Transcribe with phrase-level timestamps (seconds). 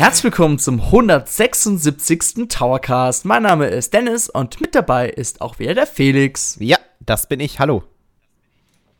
[0.00, 2.48] Herzlich willkommen zum 176.
[2.48, 3.26] Towercast.
[3.26, 6.56] Mein Name ist Dennis und mit dabei ist auch wieder der Felix.
[6.58, 7.60] Ja, das bin ich.
[7.60, 7.82] Hallo.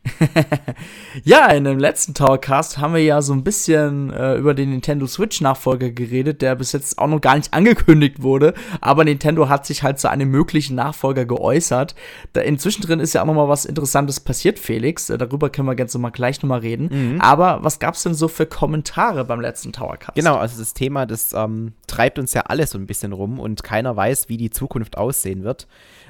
[1.24, 5.06] ja, in dem letzten Towercast haben wir ja so ein bisschen äh, über den Nintendo
[5.06, 9.66] Switch Nachfolger geredet, der bis jetzt auch noch gar nicht angekündigt wurde, aber Nintendo hat
[9.66, 11.94] sich halt zu einem möglichen Nachfolger geäußert.
[12.32, 15.10] Da inzwischen drin ist ja auch noch mal was Interessantes passiert, Felix.
[15.10, 16.88] Äh, darüber können wir ganz mal gleich noch mal reden.
[16.90, 17.20] Mhm.
[17.20, 20.14] Aber was gab's denn so für Kommentare beim letzten Towercast?
[20.14, 23.62] Genau, also das Thema, das ähm, treibt uns ja alles so ein bisschen rum und
[23.62, 25.66] keiner weiß, wie die Zukunft aussehen wird.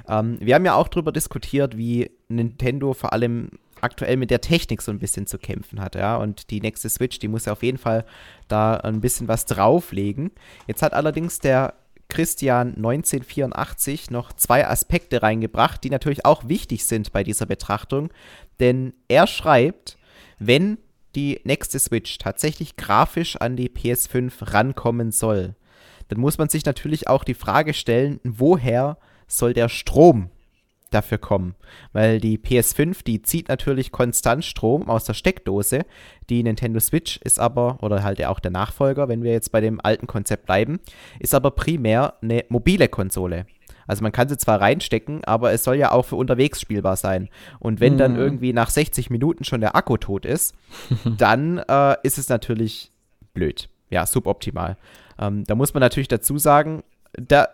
[0.08, 4.82] Ähm, wir haben ja auch darüber diskutiert, wie Nintendo vor allem aktuell mit der Technik
[4.82, 6.16] so ein bisschen zu kämpfen hat, ja.
[6.16, 8.04] Und die nächste Switch, die muss ja auf jeden Fall
[8.48, 10.30] da ein bisschen was drauflegen.
[10.66, 11.74] Jetzt hat allerdings der
[12.08, 18.10] Christian 1984 noch zwei Aspekte reingebracht, die natürlich auch wichtig sind bei dieser Betrachtung.
[18.58, 19.96] Denn er schreibt,
[20.38, 20.78] wenn
[21.14, 25.54] die nächste Switch tatsächlich grafisch an die PS5 rankommen soll,
[26.08, 30.30] dann muss man sich natürlich auch die Frage stellen, woher soll der Strom
[30.90, 31.54] dafür kommen.
[31.92, 35.82] Weil die PS5, die zieht natürlich konstant Strom aus der Steckdose.
[36.28, 39.80] Die Nintendo Switch ist aber, oder halt auch der Nachfolger, wenn wir jetzt bei dem
[39.82, 40.80] alten Konzept bleiben,
[41.18, 43.46] ist aber primär eine mobile Konsole.
[43.86, 47.28] Also man kann sie zwar reinstecken, aber es soll ja auch für unterwegs spielbar sein.
[47.58, 47.98] Und wenn mhm.
[47.98, 50.54] dann irgendwie nach 60 Minuten schon der Akku tot ist,
[51.18, 52.92] dann äh, ist es natürlich
[53.34, 53.68] blöd.
[53.88, 54.76] Ja, suboptimal.
[55.18, 57.48] Ähm, da muss man natürlich dazu sagen, da,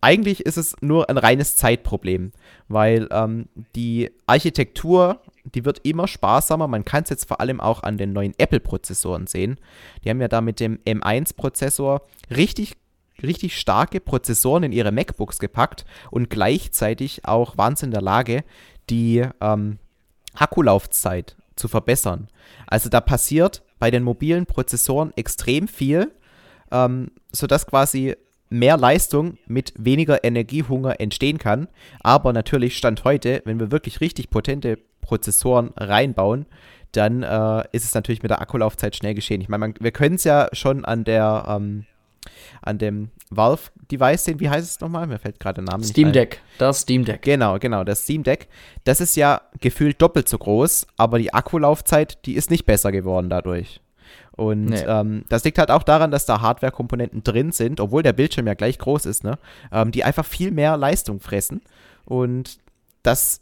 [0.00, 2.32] eigentlich ist es nur ein reines Zeitproblem,
[2.68, 6.68] weil ähm, die Architektur, die wird immer sparsamer.
[6.68, 9.58] Man kann es jetzt vor allem auch an den neuen Apple-Prozessoren sehen.
[10.04, 12.76] Die haben ja da mit dem M1-Prozessor richtig
[13.22, 18.42] richtig starke Prozessoren in ihre MacBooks gepackt und gleichzeitig auch sie in der Lage,
[18.90, 19.78] die ähm,
[20.34, 22.28] Akkulaufzeit zu verbessern.
[22.66, 26.12] Also da passiert bei den mobilen Prozessoren extrem viel,
[26.70, 28.16] ähm, sodass quasi
[28.52, 31.68] mehr Leistung mit weniger Energiehunger entstehen kann.
[32.00, 36.46] Aber natürlich Stand heute, wenn wir wirklich richtig potente Prozessoren reinbauen,
[36.92, 39.40] dann äh, ist es natürlich mit der Akkulaufzeit schnell geschehen.
[39.40, 41.86] Ich meine, wir können es ja schon an der ähm,
[42.60, 44.40] an dem Valve-Device sehen.
[44.40, 45.06] Wie heißt es nochmal?
[45.06, 46.40] Mir fällt gerade der Name Steam nicht Deck.
[46.58, 47.22] Das Steam Deck.
[47.22, 48.48] Genau, genau, das Steam Deck.
[48.84, 53.28] Das ist ja gefühlt doppelt so groß, aber die Akkulaufzeit, die ist nicht besser geworden
[53.28, 53.80] dadurch.
[54.36, 54.82] Und nee.
[54.86, 58.54] ähm, das liegt halt auch daran, dass da Hardware-Komponenten drin sind, obwohl der Bildschirm ja
[58.54, 59.38] gleich groß ist, ne?
[59.70, 61.60] Ähm, die einfach viel mehr Leistung fressen.
[62.04, 62.58] Und
[63.02, 63.40] das,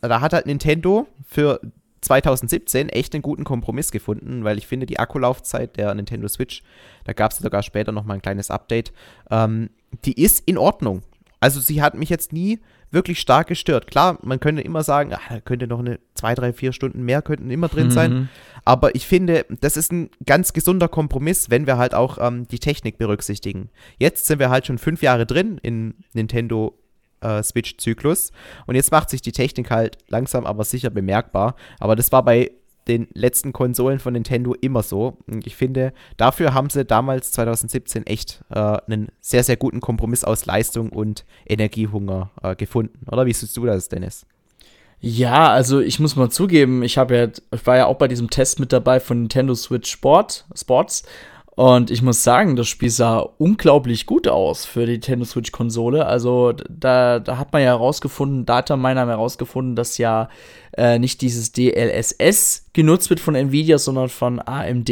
[0.00, 1.60] da hat halt Nintendo für
[2.02, 6.62] 2017 echt einen guten Kompromiss gefunden, weil ich finde, die Akkulaufzeit der Nintendo Switch,
[7.04, 8.92] da gab es sogar später nochmal ein kleines Update,
[9.30, 9.70] ähm,
[10.04, 11.02] die ist in Ordnung.
[11.40, 12.60] Also sie hat mich jetzt nie
[12.90, 13.86] wirklich stark gestört.
[13.86, 17.22] Klar, man könnte immer sagen, ach, da könnte noch eine zwei, drei, vier Stunden mehr
[17.22, 17.92] könnten immer drin mhm.
[17.92, 18.28] sein.
[18.64, 22.58] Aber ich finde, das ist ein ganz gesunder Kompromiss, wenn wir halt auch ähm, die
[22.58, 23.70] Technik berücksichtigen.
[23.98, 26.76] Jetzt sind wir halt schon fünf Jahre drin in Nintendo
[27.20, 28.32] äh, Switch-Zyklus
[28.66, 31.54] und jetzt macht sich die Technik halt langsam aber sicher bemerkbar.
[31.78, 32.50] Aber das war bei
[32.88, 35.18] den letzten Konsolen von Nintendo immer so.
[35.26, 40.24] Und ich finde, dafür haben sie damals 2017 echt äh, einen sehr, sehr guten Kompromiss
[40.24, 43.06] aus Leistung und Energiehunger äh, gefunden.
[43.10, 44.26] Oder wie siehst du das, Dennis?
[45.00, 48.58] Ja, also ich muss mal zugeben, ich ja, ich war ja auch bei diesem Test
[48.60, 51.02] mit dabei von Nintendo Switch Sport, Sports
[51.56, 56.04] und ich muss sagen, das Spiel sah unglaublich gut aus für die Nintendo Switch-Konsole.
[56.04, 60.28] Also da, da hat man ja herausgefunden, Dataminer haben herausgefunden, dass ja
[60.76, 64.90] äh, nicht dieses DLSS genutzt wird von Nvidia, sondern von AMD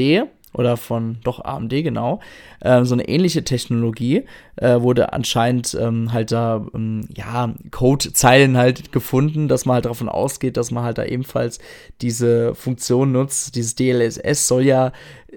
[0.55, 2.21] oder von doch AMD genau.
[2.61, 4.25] Äh, so eine ähnliche Technologie
[4.57, 10.09] äh, wurde anscheinend ähm, halt da ähm, ja Codezeilen halt gefunden, dass man halt davon
[10.09, 11.59] ausgeht, dass man halt da ebenfalls
[12.01, 13.57] diese Funktion nutzt.
[13.57, 14.93] Dieses DLSS soll ja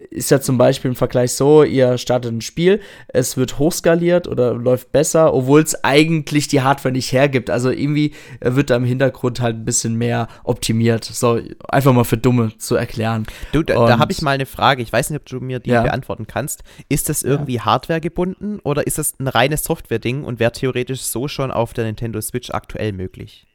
[0.09, 4.53] ist ja zum Beispiel im Vergleich so, ihr startet ein Spiel, es wird hochskaliert oder
[4.53, 7.49] läuft besser, obwohl es eigentlich die Hardware nicht hergibt.
[7.49, 11.05] Also irgendwie wird da im Hintergrund halt ein bisschen mehr optimiert.
[11.05, 13.25] So, einfach mal für Dumme zu erklären.
[13.51, 14.81] Du, da, da habe ich mal eine Frage.
[14.81, 15.83] Ich weiß nicht, ob du mir die ja.
[15.83, 16.63] beantworten kannst.
[16.89, 17.65] Ist das irgendwie ja.
[17.65, 21.85] Hardware gebunden oder ist das ein reines Software-Ding und wäre theoretisch so schon auf der
[21.85, 23.46] Nintendo Switch aktuell möglich?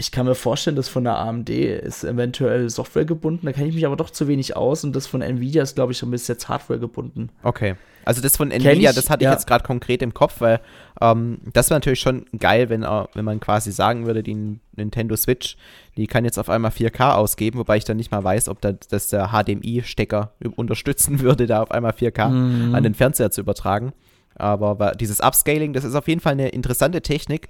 [0.00, 3.74] Ich kann mir vorstellen, dass von der AMD ist eventuell Software gebunden, da kenne ich
[3.74, 6.28] mich aber doch zu wenig aus und das von Nvidia ist, glaube ich, schon bis
[6.28, 7.30] jetzt Hardware gebunden.
[7.42, 7.74] Okay.
[8.04, 9.30] Also das von Nvidia, ich, das hatte ja.
[9.30, 10.60] ich jetzt gerade konkret im Kopf, weil
[11.00, 15.16] ähm, das wäre natürlich schon geil, wenn, äh, wenn man quasi sagen würde, die Nintendo
[15.16, 15.56] Switch,
[15.96, 18.72] die kann jetzt auf einmal 4K ausgeben, wobei ich dann nicht mal weiß, ob da,
[18.72, 22.74] das der HDMI-Stecker unterstützen würde, da auf einmal 4K mhm.
[22.74, 23.92] an den Fernseher zu übertragen.
[24.36, 27.48] Aber dieses Upscaling, das ist auf jeden Fall eine interessante Technik,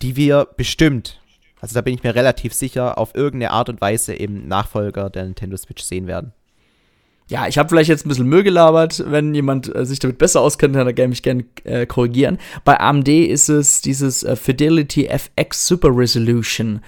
[0.00, 1.20] die wir bestimmt
[1.60, 5.24] also da bin ich mir relativ sicher, auf irgendeine Art und Weise im Nachfolger der
[5.24, 6.32] Nintendo Switch sehen werden.
[7.28, 9.04] ja, ich habe vielleicht jetzt ein bisschen Müll gelabert.
[9.06, 12.38] Wenn jemand äh, sich damit besser auskennt, dann kann er mich gerne äh, korrigieren.
[12.64, 16.80] Bei AMD ist es dieses äh, Fidelity FX Super Resolution.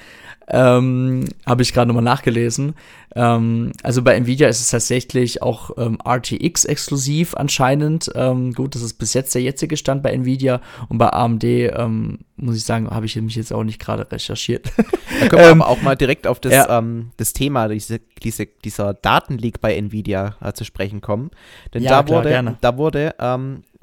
[0.53, 2.75] Ähm, Habe ich gerade nochmal nachgelesen.
[3.15, 8.11] Ähm, also bei Nvidia ist es tatsächlich auch ähm, RTX exklusiv anscheinend.
[8.15, 12.19] Ähm, gut, das ist bis jetzt der jetzige Stand bei Nvidia und bei AMD ähm,
[12.37, 14.73] muss ich sagen, habe ich mich jetzt auch nicht gerade recherchiert.
[15.21, 16.83] Da können wir ähm, aber auch mal direkt auf das, ja.
[17.17, 21.31] das Thema, diese, diese, dieser Datenleak bei Nvidia äh, zu sprechen kommen.
[21.75, 22.57] Denn ja, da, klar, wurde, gerne.
[22.61, 23.15] da wurde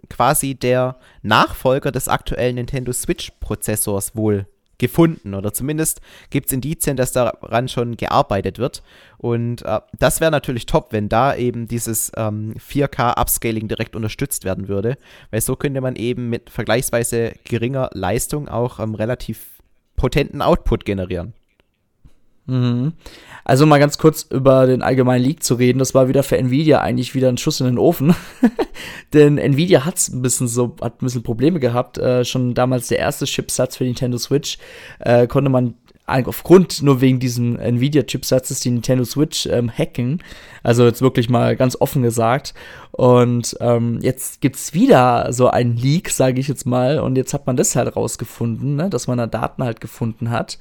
[0.09, 4.47] quasi der Nachfolger des aktuellen Nintendo Switch-Prozessors wohl
[4.77, 8.83] gefunden oder zumindest gibt es Indizien, dass daran schon gearbeitet wird.
[9.17, 14.67] Und äh, das wäre natürlich top, wenn da eben dieses ähm, 4K-Upscaling direkt unterstützt werden
[14.67, 14.97] würde,
[15.31, 19.61] weil so könnte man eben mit vergleichsweise geringer Leistung auch ähm, relativ
[19.95, 21.33] potenten Output generieren.
[22.47, 22.93] Mhm.
[23.43, 26.81] Also mal ganz kurz über den allgemeinen Leak zu reden, das war wieder für Nvidia
[26.81, 28.15] eigentlich wieder ein Schuss in den Ofen.
[29.13, 31.97] Denn Nvidia hat's ein bisschen so, hat ein bisschen Probleme gehabt.
[31.97, 34.57] Äh, schon damals der erste Chipsatz für Nintendo Switch
[34.99, 35.75] äh, konnte man
[36.07, 40.23] aufgrund nur wegen diesem Nvidia-Chipsatzes die Nintendo Switch ähm, hacken.
[40.63, 42.53] Also jetzt wirklich mal ganz offen gesagt.
[42.91, 46.99] Und ähm, jetzt gibt's wieder so einen Leak, sage ich jetzt mal.
[46.99, 50.57] Und jetzt hat man das halt rausgefunden, ne, dass man da Daten halt gefunden hat.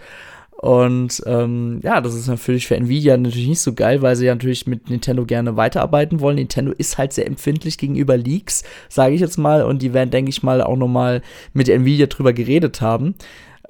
[0.59, 4.35] Und ähm, ja, das ist natürlich für Nvidia natürlich nicht so geil, weil sie ja
[4.35, 6.37] natürlich mit Nintendo gerne weiterarbeiten wollen.
[6.37, 9.63] Nintendo ist halt sehr empfindlich gegenüber Leaks, sage ich jetzt mal.
[9.63, 11.21] Und die werden, denke ich mal, auch nochmal
[11.53, 13.15] mit Nvidia drüber geredet haben.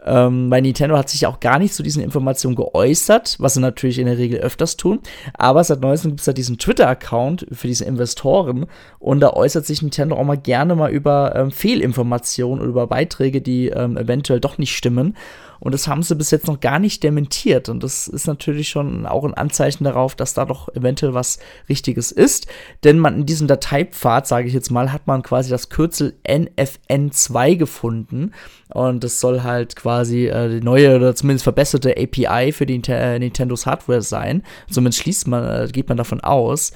[0.05, 3.99] Ähm, weil Nintendo hat sich auch gar nicht zu diesen Informationen geäußert, was sie natürlich
[3.99, 5.01] in der Regel öfters tun.
[5.35, 8.67] Aber seit neuestem gibt es da diesen Twitter-Account für diese Investoren
[9.01, 13.41] und da äußert sich Nintendo auch mal gerne mal über ähm, Fehlinformationen oder über Beiträge,
[13.41, 15.17] die ähm, eventuell doch nicht stimmen.
[15.61, 17.69] Und das haben sie bis jetzt noch gar nicht dementiert.
[17.69, 21.39] Und das ist natürlich schon auch ein Anzeichen darauf, dass da doch eventuell was
[21.69, 22.47] Richtiges ist.
[22.85, 27.57] Denn man in diesem Dateipfad, sage ich jetzt mal, hat man quasi das Kürzel NFN2
[27.57, 28.33] gefunden.
[28.73, 33.19] Und das soll halt quasi äh, die neue oder zumindest verbesserte API für die äh,
[33.19, 34.43] Nintendos Hardware sein.
[34.71, 36.73] Zumindest schließt man, äh, geht man davon aus.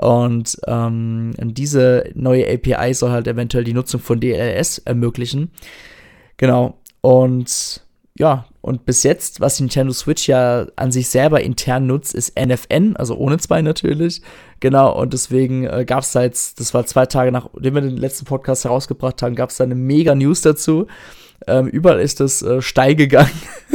[0.00, 5.50] Und ähm, diese neue API soll halt eventuell die Nutzung von DLS ermöglichen.
[6.36, 6.78] Genau.
[7.00, 7.82] Und
[8.18, 12.38] ja, und bis jetzt, was die Nintendo Switch ja an sich selber intern nutzt, ist
[12.38, 14.22] NFN, also ohne zwei natürlich.
[14.60, 17.96] Genau, und deswegen äh, gab es da jetzt, das war zwei Tage nachdem wir den
[17.96, 20.86] letzten Podcast herausgebracht haben, gab es da eine mega News dazu.
[21.46, 23.30] Ähm, überall ist das äh, steil gegangen,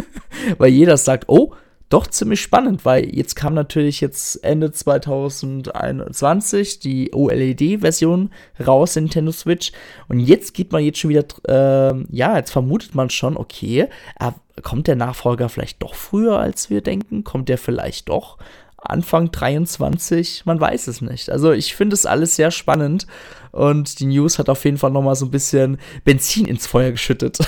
[0.57, 1.53] weil jeder sagt, oh,
[1.93, 8.31] doch ziemlich spannend, weil jetzt kam natürlich jetzt Ende 2021 die OLED-Version
[8.65, 9.71] raus, in Nintendo Switch.
[10.07, 14.31] Und jetzt geht man jetzt schon wieder, äh, ja, jetzt vermutet man schon, okay, äh,
[14.63, 17.23] kommt der Nachfolger vielleicht doch früher, als wir denken?
[17.23, 18.39] Kommt der vielleicht doch
[18.77, 20.45] Anfang 23?
[20.45, 21.29] Man weiß es nicht.
[21.29, 23.05] Also ich finde es alles sehr spannend
[23.51, 26.89] und die News hat auf jeden Fall noch mal so ein bisschen Benzin ins Feuer
[26.89, 27.37] geschüttet.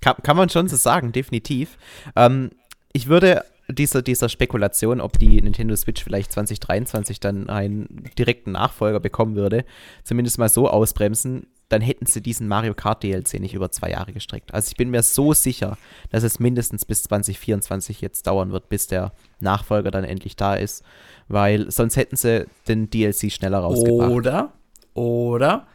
[0.00, 1.76] Kann, kann man schon so sagen, definitiv.
[2.14, 2.50] Ähm,
[2.92, 8.98] ich würde dieser, dieser Spekulation, ob die Nintendo Switch vielleicht 2023 dann einen direkten Nachfolger
[8.98, 9.64] bekommen würde,
[10.04, 14.12] zumindest mal so ausbremsen, dann hätten sie diesen Mario Kart DLC nicht über zwei Jahre
[14.12, 14.54] gestreckt.
[14.54, 15.76] Also ich bin mir so sicher,
[16.10, 20.82] dass es mindestens bis 2024 jetzt dauern wird, bis der Nachfolger dann endlich da ist,
[21.28, 24.10] weil sonst hätten sie den DLC schneller rausgebracht.
[24.10, 24.52] Oder,
[24.94, 25.66] oder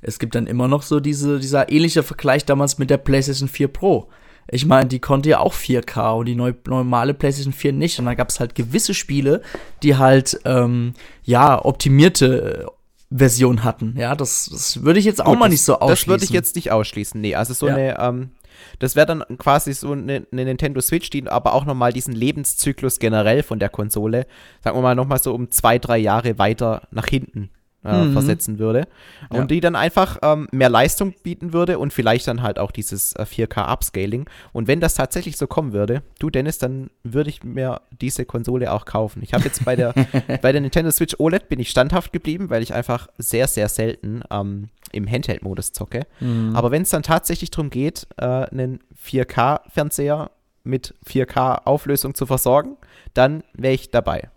[0.00, 3.68] es gibt dann immer noch so diese, dieser ähnliche Vergleich damals mit der PlayStation 4
[3.68, 4.08] Pro.
[4.48, 7.98] Ich meine, die konnte ja auch 4K und die neu, normale PlayStation 4 nicht.
[7.98, 9.42] Und da gab es halt gewisse Spiele,
[9.82, 13.94] die halt, ähm, ja, optimierte äh, Version hatten.
[13.96, 15.94] Ja, das, das würde ich jetzt auch Gut, mal nicht so ausschließen.
[15.94, 17.20] Das würde ich jetzt nicht ausschließen.
[17.20, 17.74] Nee, also so ja.
[17.74, 18.30] eine, ähm,
[18.78, 22.98] das wäre dann quasi so eine, eine, Nintendo Switch, die aber auch nochmal diesen Lebenszyklus
[22.98, 24.26] generell von der Konsole,
[24.62, 27.50] sagen wir mal, nochmal so um zwei, drei Jahre weiter nach hinten
[27.84, 28.12] äh, mhm.
[28.12, 28.86] versetzen würde.
[29.28, 29.44] Und ja.
[29.46, 33.22] die dann einfach ähm, mehr Leistung bieten würde und vielleicht dann halt auch dieses äh,
[33.22, 34.28] 4K-Upscaling.
[34.52, 38.72] Und wenn das tatsächlich so kommen würde, du Dennis, dann würde ich mir diese Konsole
[38.72, 39.22] auch kaufen.
[39.22, 39.94] Ich habe jetzt bei der,
[40.42, 44.22] bei der Nintendo Switch OLED bin ich standhaft geblieben, weil ich einfach sehr, sehr selten
[44.30, 46.06] ähm, im Handheld-Modus zocke.
[46.20, 46.54] Mhm.
[46.54, 50.30] Aber wenn es dann tatsächlich darum geht, äh, einen 4K-Fernseher
[50.62, 52.76] mit 4K-Auflösung zu versorgen,
[53.12, 54.30] dann wäre ich dabei.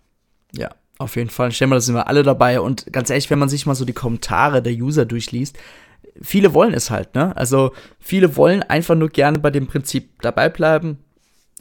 [0.52, 1.52] Ja, auf jeden Fall.
[1.52, 2.60] Stellen wir, da sind wir alle dabei.
[2.60, 5.56] Und ganz ehrlich, wenn man sich mal so die Kommentare der User durchliest,
[6.20, 7.36] viele wollen es halt, ne?
[7.36, 10.98] Also viele wollen einfach nur gerne bei dem Prinzip dabei bleiben.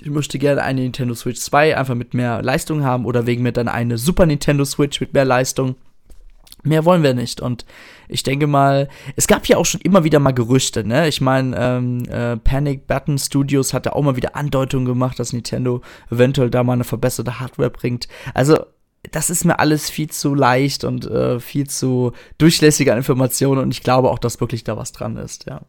[0.01, 3.51] Ich möchte gerne eine Nintendo Switch 2 einfach mit mehr Leistung haben oder wegen mir
[3.51, 5.75] dann eine Super Nintendo Switch mit mehr Leistung.
[6.63, 7.39] Mehr wollen wir nicht.
[7.39, 7.65] Und
[8.07, 11.07] ich denke mal, es gab ja auch schon immer wieder mal Gerüchte, ne?
[11.07, 15.81] Ich meine, ähm, äh, Panic Button Studios hatte auch mal wieder Andeutungen gemacht, dass Nintendo
[16.11, 18.07] eventuell da mal eine verbesserte Hardware bringt.
[18.33, 18.57] Also
[19.11, 23.71] das ist mir alles viel zu leicht und äh, viel zu durchlässig an Informationen und
[23.71, 25.61] ich glaube auch, dass wirklich da was dran ist, ja.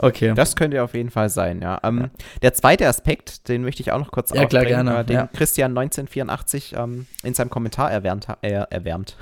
[0.00, 0.32] Okay.
[0.34, 1.80] Das könnte auf jeden Fall sein, ja.
[1.82, 2.10] Ähm, ja.
[2.42, 5.00] Der zweite Aspekt, den möchte ich auch noch kurz ja, klar, gerne.
[5.00, 5.26] Äh, den ja.
[5.26, 9.16] Christian 1984 ähm, in seinem Kommentar erwärmt, äh, erwärmt,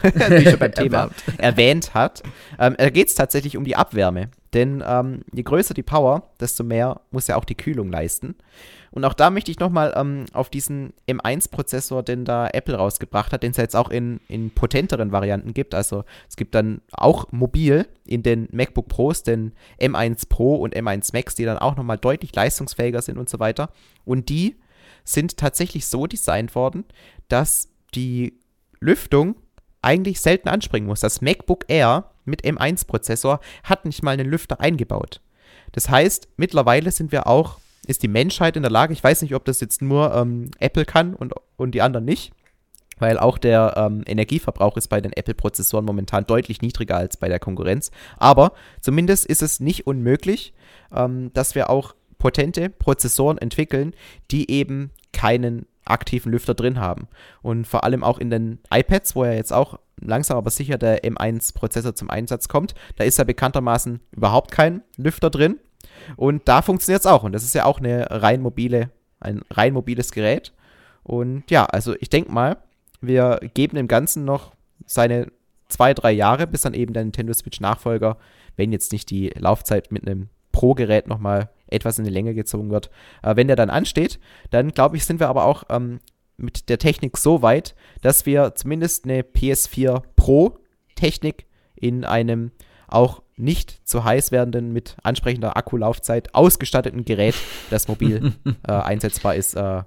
[1.38, 2.22] erwähnt hat.
[2.58, 4.28] Ähm, da geht es tatsächlich um die Abwärme.
[4.56, 8.36] Denn ähm, je größer die Power, desto mehr muss ja auch die Kühlung leisten.
[8.90, 13.42] Und auch da möchte ich nochmal ähm, auf diesen M1-Prozessor, den da Apple rausgebracht hat,
[13.42, 15.74] den es jetzt auch in, in potenteren Varianten gibt.
[15.74, 21.10] Also es gibt dann auch mobil in den MacBook Pros den M1 Pro und M1
[21.12, 23.68] Max, die dann auch nochmal deutlich leistungsfähiger sind und so weiter.
[24.06, 24.56] Und die
[25.04, 26.86] sind tatsächlich so designt worden,
[27.28, 28.40] dass die
[28.80, 29.36] Lüftung
[29.82, 31.00] eigentlich selten anspringen muss.
[31.00, 35.20] Das MacBook Air mit M1-Prozessor hat nicht mal einen Lüfter eingebaut.
[35.72, 39.34] Das heißt, mittlerweile sind wir auch ist die Menschheit in der Lage, ich weiß nicht,
[39.34, 42.32] ob das jetzt nur ähm, Apple kann und, und die anderen nicht,
[42.98, 47.38] weil auch der ähm, Energieverbrauch ist bei den Apple-Prozessoren momentan deutlich niedriger als bei der
[47.38, 47.90] Konkurrenz.
[48.16, 50.52] Aber zumindest ist es nicht unmöglich,
[50.94, 53.94] ähm, dass wir auch potente Prozessoren entwickeln,
[54.30, 57.06] die eben keinen aktiven Lüfter drin haben.
[57.42, 61.04] Und vor allem auch in den iPads, wo ja jetzt auch langsam aber sicher der
[61.04, 65.58] M1-Prozessor zum Einsatz kommt, da ist ja bekanntermaßen überhaupt kein Lüfter drin.
[66.16, 67.22] Und da funktioniert es auch.
[67.22, 70.52] Und das ist ja auch eine rein mobile, ein rein mobiles Gerät.
[71.02, 72.58] Und ja, also ich denke mal,
[73.00, 74.52] wir geben dem Ganzen noch
[74.84, 75.30] seine
[75.68, 78.18] zwei, drei Jahre, bis dann eben der Nintendo Switch Nachfolger,
[78.56, 82.90] wenn jetzt nicht die Laufzeit mit einem Pro-Gerät nochmal etwas in die Länge gezogen wird.
[83.22, 84.18] Äh, wenn der dann ansteht,
[84.50, 86.00] dann glaube ich, sind wir aber auch ähm,
[86.36, 90.58] mit der Technik so weit, dass wir zumindest eine PS4 Pro
[90.94, 92.52] Technik in einem
[92.88, 97.34] auch nicht zu heiß werdenden, mit ansprechender Akkulaufzeit ausgestatteten Gerät,
[97.70, 98.32] das mobil
[98.66, 99.82] äh, einsetzbar ist, äh,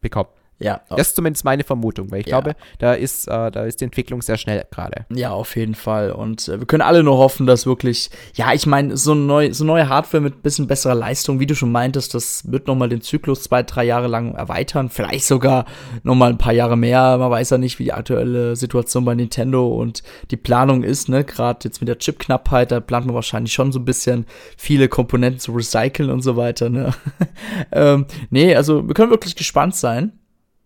[0.00, 0.28] bekommen.
[0.62, 0.80] Ja.
[0.88, 2.40] Das ist zumindest meine Vermutung, weil ich ja.
[2.40, 5.06] glaube, da ist, äh, da ist die Entwicklung sehr schnell gerade.
[5.14, 6.12] Ja, auf jeden Fall.
[6.12, 9.64] Und äh, wir können alle nur hoffen, dass wirklich, ja, ich meine, so, neu, so
[9.64, 13.42] neue Hardware mit bisschen besserer Leistung, wie du schon meintest, das wird nochmal den Zyklus
[13.42, 14.88] zwei, drei Jahre lang erweitern.
[14.88, 15.66] Vielleicht sogar
[16.02, 17.18] nochmal ein paar Jahre mehr.
[17.18, 21.24] Man weiß ja nicht, wie die aktuelle Situation bei Nintendo und die Planung ist, ne?
[21.24, 24.26] Gerade jetzt mit der Chipknappheit, da plant man wahrscheinlich schon so ein bisschen
[24.56, 26.92] viele Komponenten zu recyceln und so weiter, ne?
[27.72, 30.12] ähm, nee, also wir können wirklich gespannt sein.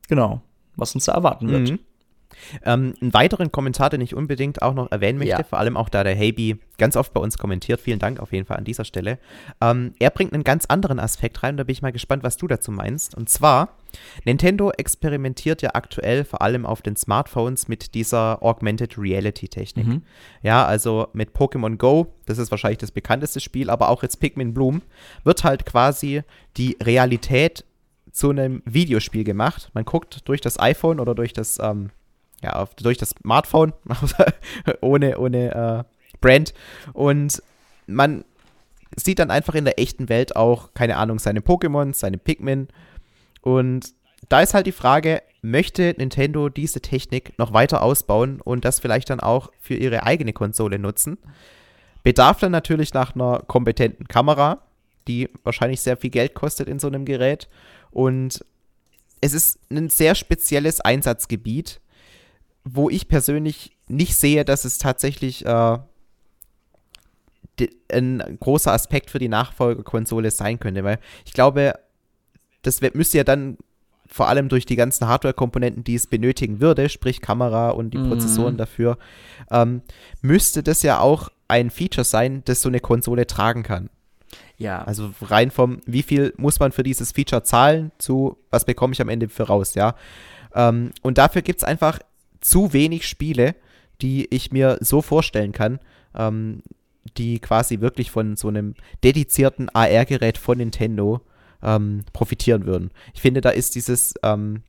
[0.08, 0.42] Genau,
[0.76, 1.70] was uns da erwarten wird.
[1.70, 1.78] Mhm.
[2.64, 5.44] Ähm, einen weiteren Kommentar, den ich unbedingt auch noch erwähnen möchte, ja.
[5.44, 7.80] vor allem auch da der Haby ganz oft bei uns kommentiert.
[7.80, 9.18] Vielen Dank auf jeden Fall an dieser Stelle.
[9.60, 12.36] Ähm, er bringt einen ganz anderen Aspekt rein und da bin ich mal gespannt, was
[12.36, 13.14] du dazu meinst.
[13.14, 13.76] Und zwar,
[14.24, 19.86] Nintendo experimentiert ja aktuell vor allem auf den Smartphones mit dieser Augmented Reality Technik.
[19.86, 20.02] Mhm.
[20.42, 24.52] Ja, also mit Pokémon Go, das ist wahrscheinlich das bekannteste Spiel, aber auch jetzt Pikmin
[24.52, 24.82] Bloom,
[25.24, 26.22] wird halt quasi
[26.56, 27.64] die Realität
[28.16, 29.70] zu einem Videospiel gemacht.
[29.74, 31.90] Man guckt durch das iPhone oder durch das, ähm,
[32.42, 33.74] ja, durch das Smartphone,
[34.80, 36.54] ohne, ohne äh, Brand.
[36.94, 37.42] Und
[37.86, 38.24] man
[38.96, 42.68] sieht dann einfach in der echten Welt auch, keine Ahnung, seine Pokémon, seine Pikmin.
[43.42, 43.92] Und
[44.30, 49.10] da ist halt die Frage, möchte Nintendo diese Technik noch weiter ausbauen und das vielleicht
[49.10, 51.18] dann auch für ihre eigene Konsole nutzen?
[52.02, 54.65] Bedarf dann natürlich nach einer kompetenten Kamera,
[55.08, 57.48] die wahrscheinlich sehr viel Geld kostet in so einem Gerät
[57.90, 58.44] und
[59.20, 61.80] es ist ein sehr spezielles Einsatzgebiet,
[62.64, 65.78] wo ich persönlich nicht sehe, dass es tatsächlich äh,
[67.92, 70.84] ein großer Aspekt für die Nachfolgerkonsole sein könnte.
[70.84, 71.74] Weil ich glaube,
[72.62, 73.56] das müsste ja dann
[74.08, 78.10] vor allem durch die ganzen Hardware-Komponenten, die es benötigen würde, sprich Kamera und die mhm.
[78.10, 78.98] Prozessoren dafür,
[79.50, 79.82] ähm,
[80.22, 83.90] müsste das ja auch ein Feature sein, das so eine Konsole tragen kann.
[84.58, 84.82] Ja.
[84.82, 89.00] Also rein vom, wie viel muss man für dieses Feature zahlen, zu was bekomme ich
[89.00, 89.94] am Ende für raus, ja.
[90.54, 92.00] Ähm, und dafür gibt es einfach
[92.40, 93.54] zu wenig Spiele,
[94.00, 95.78] die ich mir so vorstellen kann,
[96.14, 96.62] ähm,
[97.16, 101.20] die quasi wirklich von so einem dedizierten AR-Gerät von Nintendo
[101.62, 102.90] ähm, profitieren würden.
[103.14, 104.62] Ich finde, da ist dieses, ähm,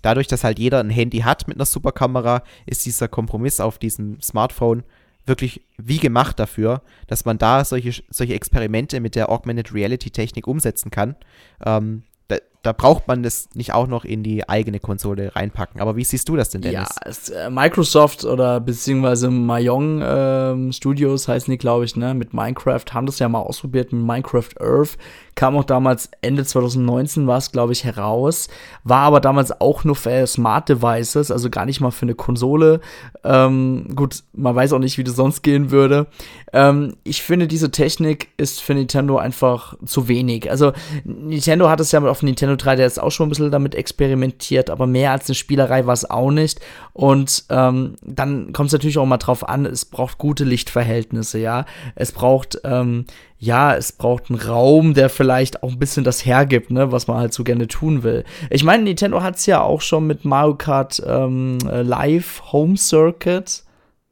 [0.00, 4.20] dadurch, dass halt jeder ein Handy hat mit einer Superkamera, ist dieser Kompromiss auf diesem
[4.20, 4.84] Smartphone
[5.26, 10.46] wirklich wie gemacht dafür, dass man da solche, solche Experimente mit der Augmented Reality Technik
[10.46, 11.16] umsetzen kann.
[11.64, 15.80] Ähm, da, da, braucht man das nicht auch noch in die eigene Konsole reinpacken.
[15.80, 16.88] Aber wie siehst du das denn, Dennis?
[16.88, 22.32] Ja, es, äh, Microsoft oder beziehungsweise Mayong äh, Studios heißen die, glaube ich, ne, mit
[22.32, 24.96] Minecraft, haben das ja mal ausprobiert mit Minecraft Earth.
[25.34, 28.48] Kam auch damals Ende 2019 war es, glaube ich, heraus.
[28.84, 32.80] War aber damals auch nur für Smart Devices, also gar nicht mal für eine Konsole.
[33.24, 36.06] Ähm, gut, man weiß auch nicht, wie das sonst gehen würde.
[36.52, 40.50] Ähm, ich finde, diese Technik ist für Nintendo einfach zu wenig.
[40.50, 40.72] Also,
[41.04, 45.12] Nintendo hat es ja auf Nintendo 3DS auch schon ein bisschen damit experimentiert, aber mehr
[45.12, 46.60] als eine Spielerei war es auch nicht.
[46.92, 51.64] Und ähm, dann kommt es natürlich auch mal drauf an, es braucht gute Lichtverhältnisse, ja.
[51.94, 53.06] Es braucht, ähm,
[53.42, 57.16] ja, es braucht einen Raum, der vielleicht auch ein bisschen das hergibt, ne, was man
[57.16, 58.22] halt so gerne tun will.
[58.50, 63.64] Ich meine, Nintendo hat es ja auch schon mit Mario Kart ähm, Live Home Circuit,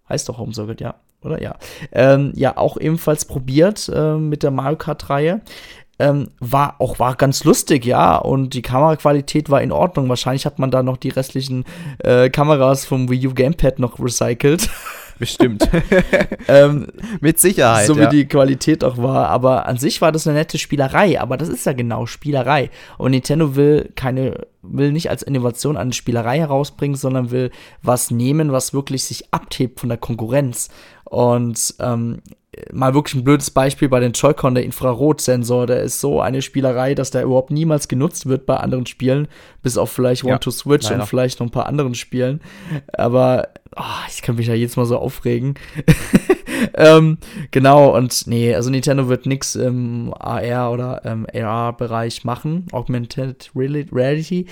[0.09, 1.41] heißt doch Home Circuit, ja, oder?
[1.41, 1.55] Ja.
[1.93, 5.43] Ähm, ja, auch ebenfalls probiert äh, mit der Mario Kart-Reihe.
[6.01, 10.09] Ähm, war auch war ganz lustig, ja, und die Kameraqualität war in Ordnung.
[10.09, 11.67] Wahrscheinlich hat man da noch die restlichen
[11.99, 14.69] äh, Kameras vom Wii U Gamepad noch recycelt.
[15.21, 15.69] Bestimmt.
[16.49, 16.87] ähm,
[17.21, 17.87] Mit Sicherheit.
[17.87, 18.09] So wie ja.
[18.09, 19.29] die Qualität auch war.
[19.29, 21.21] Aber an sich war das eine nette Spielerei.
[21.21, 22.71] Aber das ist ja genau Spielerei.
[22.97, 27.51] Und Nintendo will keine, will nicht als Innovation eine Spielerei herausbringen, sondern will
[27.83, 30.71] was nehmen, was wirklich sich abhebt von der Konkurrenz.
[31.05, 32.23] Und ähm,
[32.73, 36.95] mal wirklich ein blödes Beispiel bei den Joy-Con, der Infrarotsensor, der ist so eine Spielerei,
[36.95, 39.29] dass der überhaupt niemals genutzt wird bei anderen Spielen,
[39.63, 41.03] bis auf vielleicht One ja, to Switch leider.
[41.03, 42.41] und vielleicht noch ein paar anderen Spielen.
[42.93, 45.55] Aber oh, ich kann mich ja jedes Mal so aufregen.
[46.75, 47.19] ähm,
[47.51, 54.47] genau, und nee, also Nintendo wird nichts im AR oder ähm, AR-Bereich machen, Augmented Reality.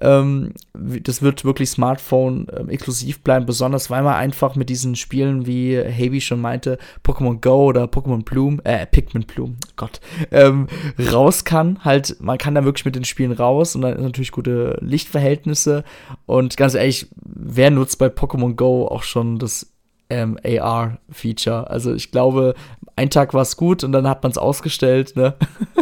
[0.00, 5.46] Ähm, das wird wirklich Smartphone ähm, exklusiv bleiben, besonders weil man einfach mit diesen Spielen,
[5.46, 10.66] wie Heavy schon meinte, Pokémon Go oder Pokémon Bloom, äh, Pikmin Bloom, Gott, ähm,
[11.10, 11.78] raus kann.
[11.84, 15.84] Halt, man kann da wirklich mit den Spielen raus und dann natürlich gute Lichtverhältnisse.
[16.26, 19.73] Und ganz ehrlich, wer nutzt bei Pokémon Go auch schon das
[20.10, 21.70] ähm, AR-Feature.
[21.70, 22.54] Also ich glaube,
[22.96, 25.16] ein Tag war es gut und dann hat man es ausgestellt.
[25.16, 25.34] Ne?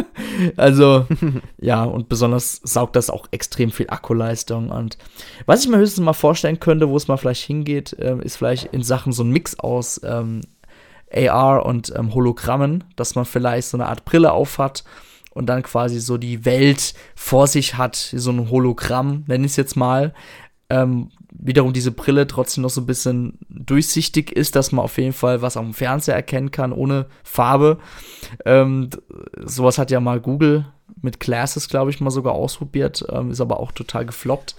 [0.57, 1.07] also
[1.59, 4.69] ja, und besonders saugt das auch extrem viel Akkuleistung.
[4.69, 4.97] Und
[5.45, 8.65] was ich mir höchstens mal vorstellen könnte, wo es mal vielleicht hingeht, äh, ist vielleicht
[8.73, 10.41] in Sachen so ein Mix aus ähm,
[11.13, 14.83] AR und ähm, Hologrammen, dass man vielleicht so eine Art Brille aufhat
[15.33, 19.57] und dann quasi so die Welt vor sich hat, so ein Hologramm, nenne ich es
[19.57, 20.13] jetzt mal,
[20.69, 21.09] ähm,
[21.39, 25.41] wiederum diese Brille trotzdem noch so ein bisschen durchsichtig ist, dass man auf jeden Fall
[25.41, 27.79] was am Fernseher erkennen kann, ohne Farbe.
[28.45, 28.89] Ähm,
[29.43, 30.65] sowas hat ja mal Google
[31.01, 34.55] mit Glasses, glaube ich, mal sogar ausprobiert, ähm, ist aber auch total gefloppt.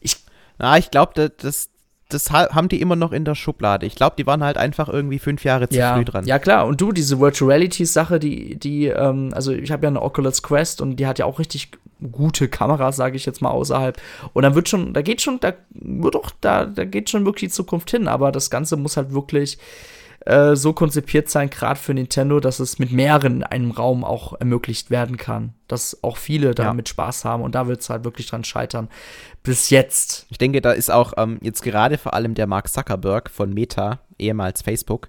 [0.00, 0.16] Ich,
[0.58, 1.68] Na, ich glaube, das,
[2.08, 3.86] das haben die immer noch in der Schublade.
[3.86, 6.26] Ich glaube, die waren halt einfach irgendwie fünf Jahre zu ja, früh dran.
[6.26, 6.66] Ja, klar.
[6.66, 10.80] Und du, diese Virtual Reality-Sache, die, die, ähm, also ich habe ja eine Oculus Quest
[10.80, 11.72] und die hat ja auch richtig
[12.10, 14.00] gute Kameras, sage ich jetzt mal außerhalb.
[14.32, 17.50] Und dann wird schon, da geht schon, da wird doch, da, da geht schon wirklich
[17.50, 18.08] die Zukunft hin.
[18.08, 19.58] Aber das Ganze muss halt wirklich
[20.26, 24.32] äh, so konzipiert sein, gerade für Nintendo, dass es mit mehreren in einem Raum auch
[24.40, 25.52] ermöglicht werden kann.
[25.68, 26.92] Dass auch viele damit ja.
[26.92, 28.88] Spaß haben und da wird es halt wirklich dran scheitern.
[29.42, 30.26] Bis jetzt.
[30.30, 34.00] Ich denke, da ist auch ähm, jetzt gerade vor allem der Mark Zuckerberg von Meta,
[34.18, 35.08] ehemals Facebook,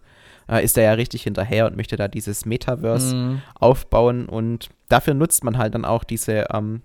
[0.50, 3.42] äh, ist er ja richtig hinterher und möchte da dieses Metaverse mhm.
[3.56, 6.82] aufbauen und dafür nutzt man halt dann auch diese ähm,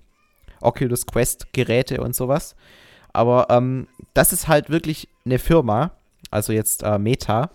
[0.61, 2.55] Oculus Quest Geräte und sowas.
[3.13, 5.93] Aber ähm, das ist halt wirklich eine Firma,
[6.31, 7.51] also jetzt äh, Meta,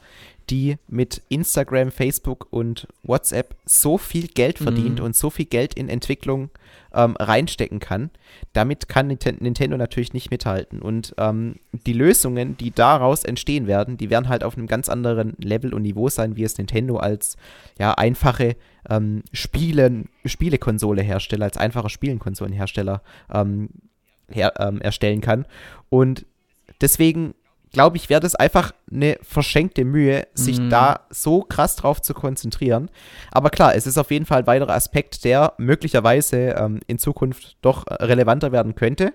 [0.50, 5.06] die mit Instagram, Facebook und WhatsApp so viel Geld verdient mhm.
[5.06, 6.50] und so viel Geld in Entwicklung
[6.96, 8.10] ähm, reinstecken kann.
[8.54, 10.82] Damit kann Nintendo natürlich nicht mithalten.
[10.82, 15.36] Und ähm, die Lösungen, die daraus entstehen werden, die werden halt auf einem ganz anderen
[15.38, 17.38] Level und Niveau sein, wie es Nintendo als
[17.78, 18.56] ja, einfache
[18.90, 23.02] ähm, Spielen, Spielekonsole-Hersteller, als einfacher Spielenkonsolenhersteller
[23.34, 23.70] ähm,
[24.32, 25.46] her, ähm, erstellen kann.
[25.90, 26.26] Und
[26.82, 27.36] deswegen
[27.76, 30.70] glaube ich, wäre das einfach eine verschenkte Mühe, sich mm.
[30.70, 32.90] da so krass drauf zu konzentrieren.
[33.32, 37.58] Aber klar, es ist auf jeden Fall ein weiterer Aspekt, der möglicherweise ähm, in Zukunft
[37.62, 39.14] doch äh, relevanter werden könnte.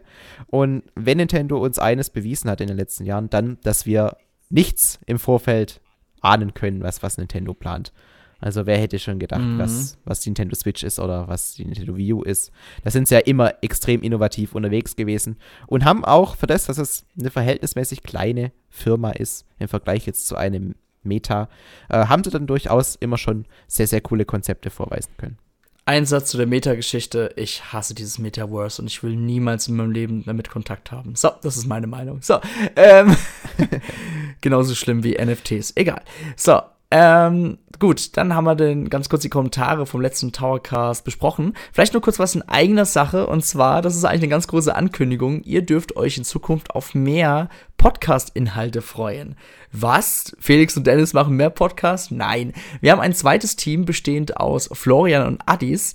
[0.48, 4.18] Und wenn Nintendo uns eines bewiesen hat in den letzten Jahren, dann, dass wir
[4.50, 5.80] nichts im Vorfeld
[6.20, 7.94] ahnen können, was, was Nintendo plant.
[8.40, 9.58] Also wer hätte schon gedacht, mhm.
[9.58, 12.50] was, was die Nintendo Switch ist oder was die Nintendo Wii U ist.
[12.84, 16.78] Da sind sie ja immer extrem innovativ unterwegs gewesen und haben auch für das, dass
[16.78, 21.48] es eine verhältnismäßig kleine Firma ist, im Vergleich jetzt zu einem Meta,
[21.88, 25.38] äh, haben sie dann durchaus immer schon sehr, sehr coole Konzepte vorweisen können.
[25.86, 27.32] Ein Satz zu der Meta-Geschichte.
[27.36, 31.16] Ich hasse dieses Metaverse und ich will niemals in meinem Leben damit Kontakt haben.
[31.16, 32.22] So, das ist meine Meinung.
[32.22, 32.38] So,
[32.76, 33.16] ähm,
[34.40, 35.72] genauso schlimm wie NFTs.
[35.76, 36.02] Egal.
[36.36, 36.60] So,
[36.92, 41.54] ähm, gut, dann haben wir den, ganz kurz die Kommentare vom letzten Towercast besprochen.
[41.72, 43.26] Vielleicht nur kurz was in eigener Sache.
[43.26, 45.42] Und zwar, das ist eigentlich eine ganz große Ankündigung.
[45.42, 49.36] Ihr dürft euch in Zukunft auf mehr Podcast-Inhalte freuen.
[49.72, 50.36] Was?
[50.40, 52.10] Felix und Dennis machen mehr Podcasts?
[52.10, 52.52] Nein.
[52.80, 55.94] Wir haben ein zweites Team bestehend aus Florian und Addis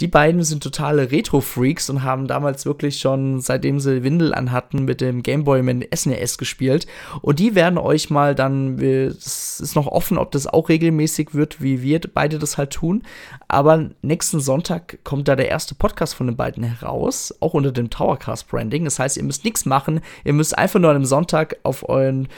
[0.00, 5.00] Die beiden sind totale Retro-Freaks und haben damals wirklich schon, seitdem sie Windel anhatten, mit
[5.00, 6.86] dem Gameboy mit SNES gespielt.
[7.22, 11.62] Und die werden euch mal dann, es ist noch offen, ob das auch regelmäßig wird,
[11.62, 13.04] wie wir beide das halt tun.
[13.48, 17.88] Aber nächsten Sonntag kommt da der erste Podcast von den beiden heraus, auch unter dem
[17.88, 18.84] Towercast-Branding.
[18.84, 20.02] Das heißt, ihr müsst nichts machen.
[20.24, 22.28] Ihr müsst einfach nur an einem Sonntag auf euren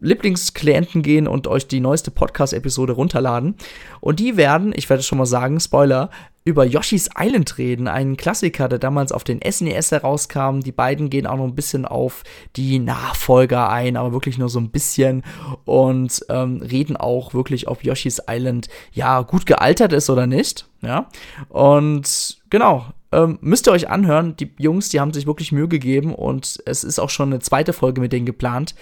[0.00, 3.56] Lieblingsklienten gehen und euch die neueste Podcast-Episode runterladen.
[4.00, 6.10] Und die werden, ich werde schon mal sagen, Spoiler,
[6.48, 10.60] über Yoshi's Island reden, einen Klassiker, der damals auf den SNES e herauskam.
[10.60, 12.24] Die beiden gehen auch noch ein bisschen auf
[12.56, 15.22] die Nachfolger ein, aber wirklich nur so ein bisschen
[15.66, 20.66] und ähm, reden auch wirklich, ob Yoshi's Island ja gut gealtert ist oder nicht.
[20.80, 21.08] Ja,
[21.50, 24.34] und genau, ähm, müsst ihr euch anhören.
[24.36, 27.74] Die Jungs, die haben sich wirklich Mühe gegeben und es ist auch schon eine zweite
[27.74, 28.74] Folge mit denen geplant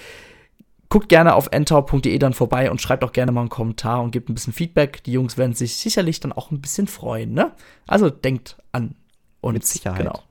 [0.88, 4.28] guckt gerne auf entau.de dann vorbei und schreibt auch gerne mal einen Kommentar und gebt
[4.28, 5.02] ein bisschen Feedback.
[5.04, 7.52] Die Jungs werden sich sicherlich dann auch ein bisschen freuen, ne?
[7.86, 8.94] Also denkt an
[9.40, 9.54] uns.
[9.54, 9.98] Mit Sicherheit.
[9.98, 10.22] Genau.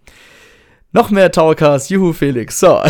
[0.91, 2.59] Noch mehr Towercast, juhu Felix.
[2.59, 2.81] So.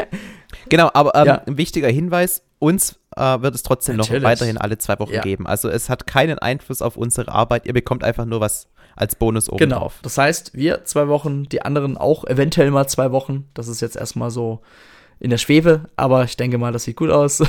[0.68, 1.42] genau, aber ähm, ja.
[1.46, 4.22] ein wichtiger Hinweis, uns äh, wird es trotzdem Natürlich.
[4.22, 5.20] noch weiterhin alle zwei Wochen ja.
[5.20, 5.46] geben.
[5.46, 7.66] Also es hat keinen Einfluss auf unsere Arbeit.
[7.66, 9.80] Ihr bekommt einfach nur was als Bonus oben Genau.
[9.80, 9.98] Drauf.
[10.02, 13.48] Das heißt, wir zwei Wochen, die anderen auch eventuell mal zwei Wochen.
[13.54, 14.60] Das ist jetzt erstmal so
[15.20, 17.42] in der Schwebe, aber ich denke mal, das sieht gut aus.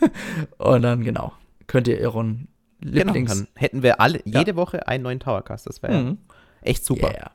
[0.58, 1.32] und dann, genau,
[1.66, 2.48] könnt ihr euren
[2.80, 3.32] genau, Lieblings...
[3.32, 4.40] Genau, dann hätten wir alle, ja.
[4.40, 5.66] jede Woche einen neuen Towercast.
[5.66, 6.18] Das wäre mhm.
[6.62, 7.10] echt super.
[7.10, 7.30] Yeah.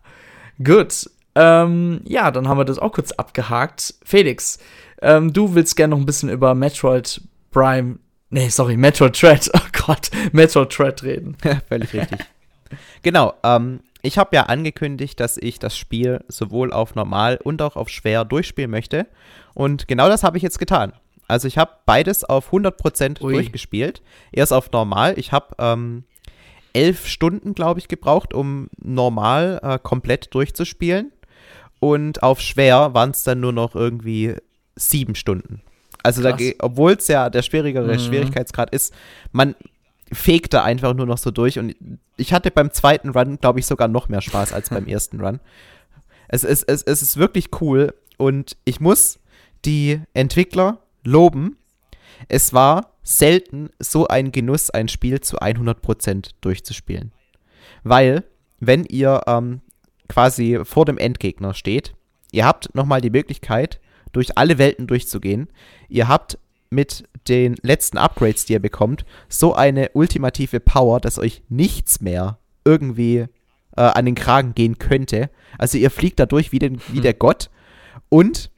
[0.63, 1.09] Gut.
[1.35, 3.95] Ähm, ja, dann haben wir das auch kurz abgehakt.
[4.03, 4.59] Felix,
[5.01, 9.59] ähm, du willst gerne noch ein bisschen über Metroid Prime, nee, sorry, Metroid Dread, oh
[9.85, 11.37] Gott, Metroid Dread reden.
[11.69, 12.19] Völlig richtig.
[13.03, 17.75] genau, ähm, ich habe ja angekündigt, dass ich das Spiel sowohl auf normal und auch
[17.75, 19.07] auf schwer durchspielen möchte.
[19.53, 20.93] Und genau das habe ich jetzt getan.
[21.27, 23.33] Also ich habe beides auf 100% Ui.
[23.33, 24.01] durchgespielt.
[24.31, 25.13] Erst auf normal.
[25.17, 26.03] Ich habe ähm,
[26.73, 31.11] elf Stunden, glaube ich, gebraucht, um normal äh, komplett durchzuspielen.
[31.79, 34.35] Und auf schwer waren es dann nur noch irgendwie
[34.75, 35.61] sieben Stunden.
[36.01, 36.27] Also,
[36.59, 37.99] obwohl es ja der schwierigere mhm.
[37.99, 38.93] Schwierigkeitsgrad ist,
[39.31, 39.55] man
[40.11, 41.59] fegt da einfach nur noch so durch.
[41.59, 41.75] Und
[42.17, 45.39] ich hatte beim zweiten Run, glaube ich, sogar noch mehr Spaß als beim ersten Run.
[46.27, 47.93] Es ist, es, es ist wirklich cool.
[48.17, 49.19] Und ich muss
[49.65, 51.57] die Entwickler loben.
[52.27, 57.11] Es war selten so ein Genuss, ein Spiel zu 100% durchzuspielen.
[57.83, 58.23] Weil,
[58.59, 59.61] wenn ihr ähm,
[60.07, 61.93] quasi vor dem Endgegner steht,
[62.31, 63.79] ihr habt nochmal die Möglichkeit,
[64.11, 65.49] durch alle Welten durchzugehen.
[65.87, 66.37] Ihr habt
[66.69, 72.37] mit den letzten Upgrades, die ihr bekommt, so eine ultimative Power, dass euch nichts mehr
[72.65, 73.25] irgendwie
[73.75, 75.29] äh, an den Kragen gehen könnte.
[75.57, 77.01] Also ihr fliegt dadurch wie, den, wie hm.
[77.01, 77.49] der Gott.
[78.09, 78.51] Und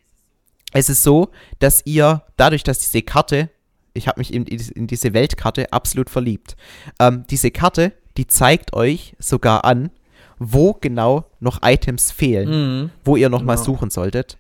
[0.74, 3.50] es ist so, dass ihr dadurch, dass diese Karte,
[3.94, 6.56] ich habe mich in, in, diese Weltkarte absolut verliebt,
[7.00, 9.92] ähm, diese Karte, die zeigt euch sogar an,
[10.40, 12.90] wo genau noch Items fehlen, mhm.
[13.04, 13.56] wo ihr noch genau.
[13.58, 14.38] suchen solltet.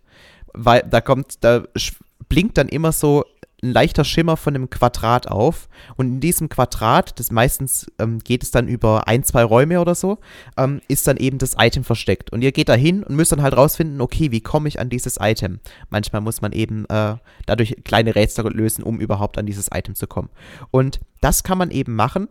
[0.53, 1.63] Weil da kommt, da
[2.27, 3.23] blinkt dann immer so
[3.63, 5.69] ein leichter Schimmer von einem Quadrat auf.
[5.95, 9.93] Und in diesem Quadrat, das meistens ähm, geht es dann über ein, zwei Räume oder
[9.93, 10.17] so,
[10.57, 12.33] ähm, ist dann eben das Item versteckt.
[12.33, 14.89] Und ihr geht da hin und müsst dann halt rausfinden, okay, wie komme ich an
[14.89, 15.59] dieses Item?
[15.89, 20.07] Manchmal muss man eben äh, dadurch kleine Rätsel lösen, um überhaupt an dieses Item zu
[20.07, 20.29] kommen.
[20.71, 22.29] Und das kann man eben machen,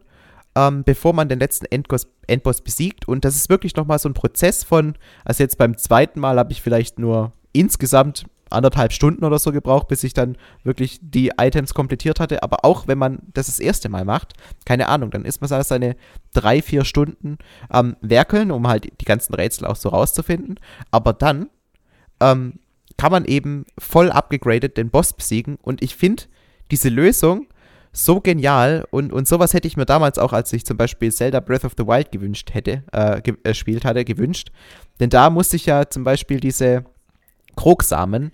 [0.57, 3.07] ähm, bevor man den letzten Endboss, Endboss besiegt.
[3.07, 6.51] Und das ist wirklich nochmal so ein Prozess von, also jetzt beim zweiten Mal habe
[6.51, 11.75] ich vielleicht nur insgesamt anderthalb Stunden oder so gebraucht, bis ich dann wirklich die Items
[11.75, 12.43] komplettiert hatte.
[12.43, 14.35] Aber auch wenn man das das erste Mal macht,
[14.65, 15.97] keine Ahnung, dann ist man da seine
[16.33, 20.59] drei, vier Stunden am Werkeln, um halt die ganzen Rätsel auch so rauszufinden.
[20.91, 21.49] Aber dann
[22.21, 22.61] ähm,
[22.97, 25.57] kann man eben voll abgegradet den Boss besiegen.
[25.63, 26.25] Und ich finde
[26.71, 27.47] diese Lösung
[27.93, 31.41] so genial und, und sowas hätte ich mir damals auch, als ich zum Beispiel Zelda
[31.41, 34.53] Breath of the Wild gewünscht hätte, äh, gespielt hatte, gewünscht.
[35.01, 36.85] Denn da musste ich ja zum Beispiel diese
[37.61, 38.33] Krogsamen,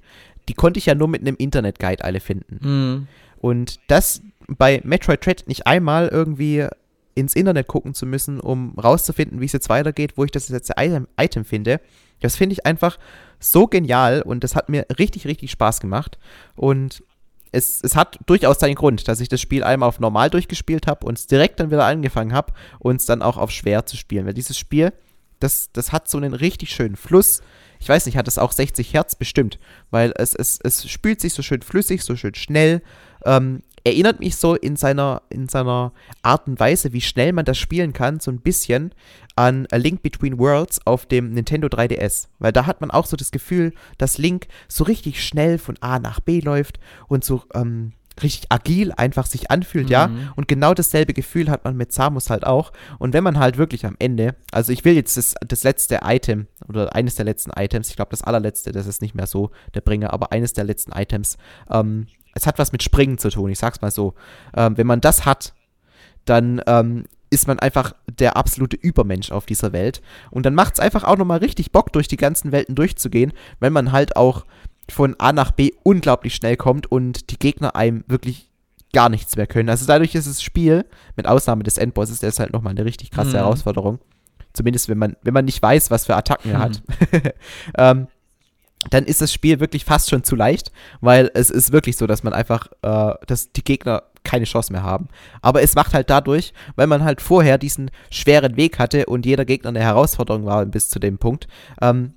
[0.48, 2.58] die konnte ich ja nur mit einem Internet-Guide alle finden.
[2.60, 3.08] Mhm.
[3.40, 6.68] Und das bei Metroid Dread nicht einmal irgendwie
[7.16, 10.74] ins Internet gucken zu müssen, um rauszufinden, wie es jetzt weitergeht, wo ich das letzte
[10.76, 11.80] Item, Item finde,
[12.20, 12.98] das finde ich einfach
[13.40, 16.18] so genial und das hat mir richtig, richtig Spaß gemacht.
[16.54, 17.02] Und
[17.50, 21.04] es, es hat durchaus seinen Grund, dass ich das Spiel einmal auf normal durchgespielt habe
[21.04, 24.24] und es direkt dann wieder angefangen habe und es dann auch auf schwer zu spielen.
[24.24, 24.92] Weil dieses Spiel,
[25.40, 27.42] das, das hat so einen richtig schönen Fluss
[27.80, 29.58] ich weiß nicht, hat es auch 60 Hertz bestimmt,
[29.90, 32.82] weil es, es, es spült sich so schön flüssig, so schön schnell.
[33.24, 37.56] Ähm, erinnert mich so in seiner, in seiner Art und Weise, wie schnell man das
[37.56, 38.92] spielen kann, so ein bisschen
[39.36, 42.26] an A Link Between Worlds auf dem Nintendo 3DS.
[42.40, 46.00] Weil da hat man auch so das Gefühl, dass Link so richtig schnell von A
[46.00, 49.92] nach B läuft und so ähm, richtig agil einfach sich anfühlt, mhm.
[49.92, 50.10] ja.
[50.36, 52.72] Und genau dasselbe Gefühl hat man mit Samus halt auch.
[52.98, 56.46] Und wenn man halt wirklich am Ende, also ich will jetzt das, das letzte Item
[56.68, 59.80] oder eines der letzten Items, ich glaube das allerletzte, das ist nicht mehr so der
[59.80, 61.36] Bringer, aber eines der letzten Items,
[61.70, 64.14] ähm, es hat was mit Springen zu tun, ich sag's mal so.
[64.54, 65.54] Ähm, wenn man das hat,
[66.26, 70.00] dann ähm, ist man einfach der absolute Übermensch auf dieser Welt.
[70.30, 73.72] Und dann macht es einfach auch nochmal richtig Bock, durch die ganzen Welten durchzugehen, wenn
[73.72, 74.44] man halt auch
[74.90, 78.50] von A nach B unglaublich schnell kommt und die Gegner einem wirklich
[78.92, 79.68] gar nichts mehr können.
[79.68, 83.10] Also dadurch ist das Spiel, mit Ausnahme des Endbosses, der ist halt nochmal eine richtig
[83.10, 83.36] krasse mhm.
[83.36, 83.98] Herausforderung.
[84.52, 86.82] Zumindest wenn man, wenn man nicht weiß, was für Attacken er hat.
[87.78, 88.06] ähm,
[88.90, 90.70] dann ist das Spiel wirklich fast schon zu leicht,
[91.00, 94.82] weil es ist wirklich so, dass man einfach, äh, dass die Gegner keine Chance mehr
[94.82, 95.08] haben.
[95.42, 99.44] Aber es macht halt dadurch, weil man halt vorher diesen schweren Weg hatte und jeder
[99.44, 101.46] Gegner eine Herausforderung war bis zu dem Punkt,
[101.80, 102.14] ähm,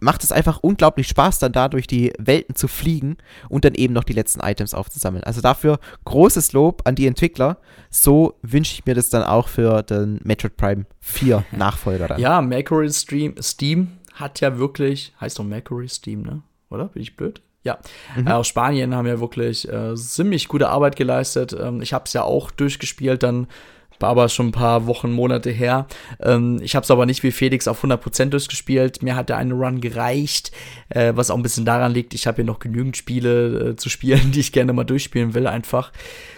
[0.00, 3.16] macht es einfach unglaublich Spaß, dann da durch die Welten zu fliegen
[3.48, 5.24] und dann eben noch die letzten Items aufzusammeln.
[5.24, 7.58] Also dafür großes Lob an die Entwickler.
[7.90, 12.20] So wünsche ich mir das dann auch für den Metroid Prime 4 Nachfolger dann.
[12.20, 16.42] Ja, Mercury Stream, Steam hat ja wirklich, heißt doch Mercury Steam, ne?
[16.70, 16.86] Oder?
[16.86, 17.42] Bin ich blöd?
[17.62, 17.78] Ja,
[18.16, 18.26] mhm.
[18.26, 21.56] äh, aus Spanien haben ja wirklich äh, ziemlich gute Arbeit geleistet.
[21.58, 23.46] Ähm, ich habe es ja auch durchgespielt, dann
[24.04, 25.86] war aber schon ein paar Wochen, Monate her.
[26.20, 29.02] Ähm, ich habe es aber nicht wie Felix auf 100% durchgespielt.
[29.02, 30.52] Mir hat der eine Run gereicht,
[30.90, 33.88] äh, was auch ein bisschen daran liegt, ich habe hier noch genügend Spiele äh, zu
[33.88, 35.90] spielen, die ich gerne mal durchspielen will einfach.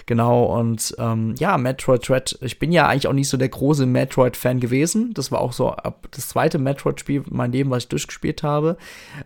[0.06, 3.86] Genau, und ähm, ja, Metroid Dread, ich bin ja eigentlich auch nicht so der große
[3.86, 5.12] Metroid-Fan gewesen.
[5.14, 8.76] Das war auch so ab das zweite Metroid-Spiel mein Leben, was ich durchgespielt habe.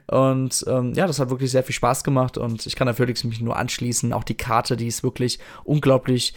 [0.06, 3.24] Und ähm, ja, das hat wirklich sehr viel Spaß gemacht und ich kann da Felix
[3.24, 4.10] mich nur anschließen.
[4.14, 6.32] Auch die Karte, die ist wirklich unglaublich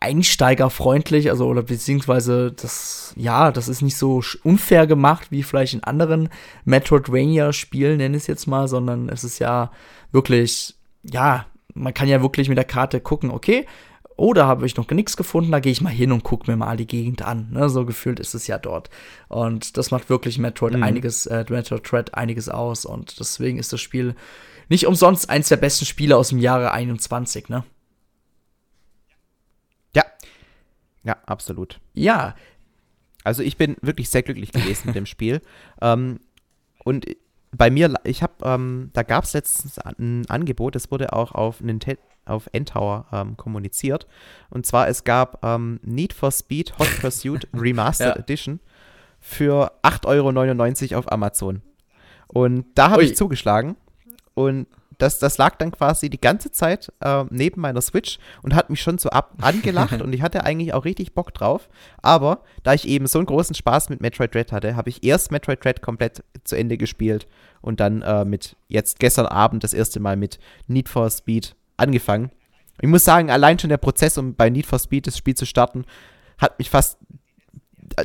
[0.00, 5.82] einsteigerfreundlich, also oder beziehungsweise das, ja, das ist nicht so unfair gemacht wie vielleicht in
[5.82, 6.28] anderen
[6.66, 9.70] Metroidvania-Spielen, nenne ich es jetzt mal, sondern es ist ja
[10.12, 10.74] wirklich,
[11.04, 11.46] ja,
[11.78, 13.66] man kann ja wirklich mit der Karte gucken, okay,
[14.34, 16.76] da habe ich noch nichts gefunden, da gehe ich mal hin und gucke mir mal
[16.76, 17.50] die Gegend an.
[17.52, 17.68] Ne?
[17.68, 18.90] So gefühlt ist es ja dort.
[19.28, 20.82] Und das macht wirklich Metroid mhm.
[20.82, 22.84] einiges, äh, Metroid Dread einiges aus.
[22.84, 24.16] Und deswegen ist das Spiel
[24.68, 27.64] nicht umsonst eins der besten Spiele aus dem Jahre 21, ne?
[29.94, 30.04] Ja.
[31.04, 31.80] Ja, absolut.
[31.94, 32.34] Ja.
[33.22, 35.40] Also ich bin wirklich sehr glücklich gewesen mit dem Spiel.
[35.80, 36.18] Ähm,
[36.82, 37.06] und
[37.56, 41.60] bei mir, ich habe, ähm, da gab es letztens ein Angebot, das wurde auch auf
[41.60, 44.06] Nintendo auf N-Tower ähm, kommuniziert.
[44.50, 48.20] Und zwar, es gab ähm, Need for Speed Hot Pursuit Remastered ja.
[48.20, 48.60] Edition
[49.18, 51.62] für 8,99 Euro auf Amazon.
[52.26, 53.76] Und da habe ich zugeschlagen.
[54.34, 54.66] Und
[54.98, 58.82] das, das lag dann quasi die ganze Zeit äh, neben meiner Switch und hat mich
[58.82, 61.68] schon so ab angelacht und ich hatte eigentlich auch richtig Bock drauf.
[62.02, 65.30] Aber da ich eben so einen großen Spaß mit Metroid Dread hatte, habe ich erst
[65.30, 67.26] Metroid Dread komplett zu Ende gespielt
[67.60, 72.30] und dann äh, mit jetzt gestern Abend das erste Mal mit Need for Speed angefangen.
[72.80, 75.46] Ich muss sagen, allein schon der Prozess, um bei Need for Speed das Spiel zu
[75.46, 75.84] starten,
[76.38, 76.98] hat mich fast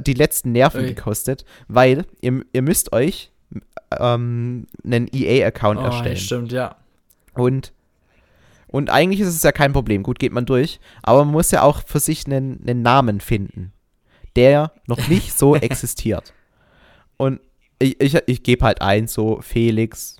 [0.01, 0.93] die letzten Nerven Ui.
[0.93, 3.32] gekostet, weil ihr, ihr müsst euch
[3.99, 6.17] ähm, einen EA-Account oh, erstellen.
[6.17, 6.75] Stimmt, ja.
[7.34, 7.74] Und,
[8.67, 10.04] und eigentlich ist es ja kein Problem.
[10.04, 10.80] Gut, geht man durch.
[11.02, 13.74] Aber man muss ja auch für sich einen, einen Namen finden,
[14.36, 16.34] der noch nicht so existiert.
[17.17, 17.39] Und
[17.80, 20.17] ich, ich, ich gebe halt ein, so Felix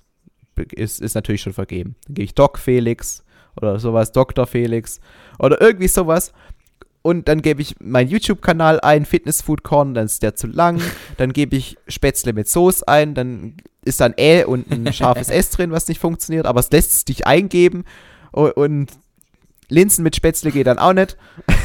[0.72, 1.96] ist, ist natürlich schon vergeben.
[2.06, 3.24] Dann gehe ich Doc Felix
[3.56, 4.46] oder sowas, Dr.
[4.46, 5.00] Felix
[5.38, 6.32] oder irgendwie sowas.
[7.02, 10.80] Und dann gebe ich meinen YouTube-Kanal ein, Fitness Food Corn, dann ist der zu lang.
[11.18, 15.50] Dann gebe ich Spätzle mit Soße ein, dann ist dann Ä und ein scharfes S
[15.50, 17.84] drin, was nicht funktioniert, aber es lässt es dich eingeben.
[18.32, 18.90] Und,
[19.70, 21.16] Linsen mit Spätzle geht dann auch nicht.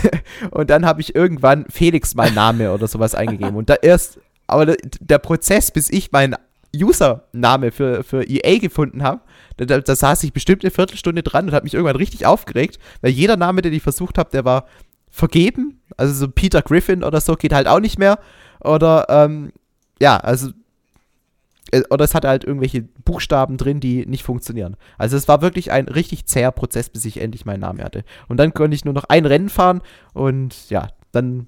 [0.51, 3.55] und dann habe ich irgendwann Felix mein Name oder sowas eingegeben.
[3.55, 6.35] Und da erst, aber der Prozess, bis ich meinen
[6.75, 9.21] Username für, für EA gefunden habe,
[9.57, 13.11] da, da, saß ich bestimmt eine Viertelstunde dran und habe mich irgendwann richtig aufgeregt, weil
[13.11, 14.65] jeder Name, den ich versucht habe, der war
[15.09, 15.81] vergeben.
[15.97, 18.19] Also so Peter Griffin oder so geht halt auch nicht mehr.
[18.61, 19.51] Oder ähm,
[19.99, 20.51] ja, also
[21.89, 24.75] oder es hatte halt irgendwelche Buchstaben drin, die nicht funktionieren.
[24.97, 28.03] Also es war wirklich ein richtig zäher Prozess, bis ich endlich meinen Namen hatte.
[28.27, 29.81] Und dann konnte ich nur noch ein Rennen fahren
[30.13, 31.47] und ja, dann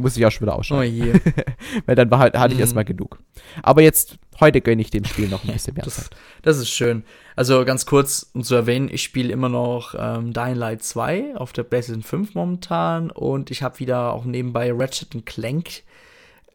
[0.00, 0.80] muss ich auch schon wieder ausschauen.
[0.80, 1.12] Oh je.
[1.86, 2.62] Weil dann war halt, hatte ich mm.
[2.62, 3.18] erstmal genug.
[3.62, 6.10] Aber jetzt, heute gönne ich dem Spiel noch ein bisschen mehr das, Zeit.
[6.42, 7.04] Das ist schön.
[7.36, 11.52] Also ganz kurz, um zu erwähnen, ich spiele immer noch ähm, Dying Light 2 auf
[11.52, 15.82] der PlayStation 5 momentan und ich habe wieder auch nebenbei Ratchet Clank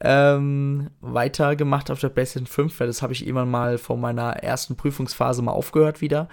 [0.01, 4.75] ähm, weitergemacht auf der PlayStation 5, weil das habe ich immer mal vor meiner ersten
[4.75, 6.27] Prüfungsphase mal aufgehört wieder.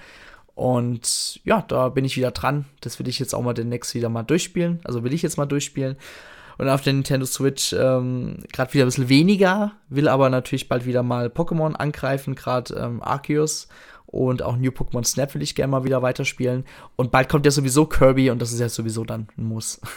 [0.55, 2.67] Und ja, da bin ich wieder dran.
[2.81, 4.81] Das will ich jetzt auch mal demnächst wieder mal durchspielen.
[4.85, 5.97] Also will ich jetzt mal durchspielen.
[6.59, 10.85] Und auf der Nintendo Switch ähm, gerade wieder ein bisschen weniger, will aber natürlich bald
[10.85, 13.69] wieder mal Pokémon angreifen, gerade ähm, Arceus
[14.07, 16.65] Und auch New Pokémon Snap will ich gerne mal wieder weiterspielen.
[16.97, 19.81] Und bald kommt ja sowieso Kirby und das ist ja sowieso dann ein Muss.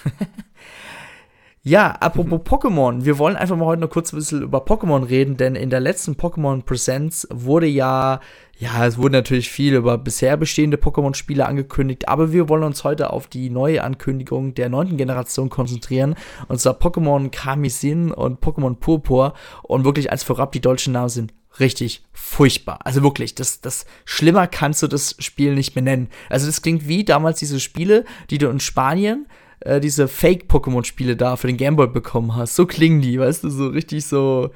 [1.67, 5.35] Ja, apropos Pokémon, wir wollen einfach mal heute noch kurz ein bisschen über Pokémon reden,
[5.35, 8.19] denn in der letzten Pokémon Presents wurde ja,
[8.59, 13.09] ja, es wurden natürlich viel über bisher bestehende Pokémon-Spiele angekündigt, aber wir wollen uns heute
[13.09, 16.13] auf die neue Ankündigung der neunten Generation konzentrieren,
[16.49, 21.33] und zwar Pokémon Kamisin und Pokémon Purpur und wirklich als vorab die deutschen Namen sind
[21.59, 22.77] richtig furchtbar.
[22.83, 26.09] Also wirklich, das, das schlimmer kannst du das Spiel nicht mehr nennen.
[26.29, 29.25] Also das klingt wie damals diese Spiele, die du in Spanien
[29.61, 32.55] äh, diese Fake-Pokémon-Spiele da für den Gameboy bekommen hast.
[32.55, 34.51] So klingen die, weißt du, so richtig so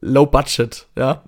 [0.00, 1.22] low budget, ja.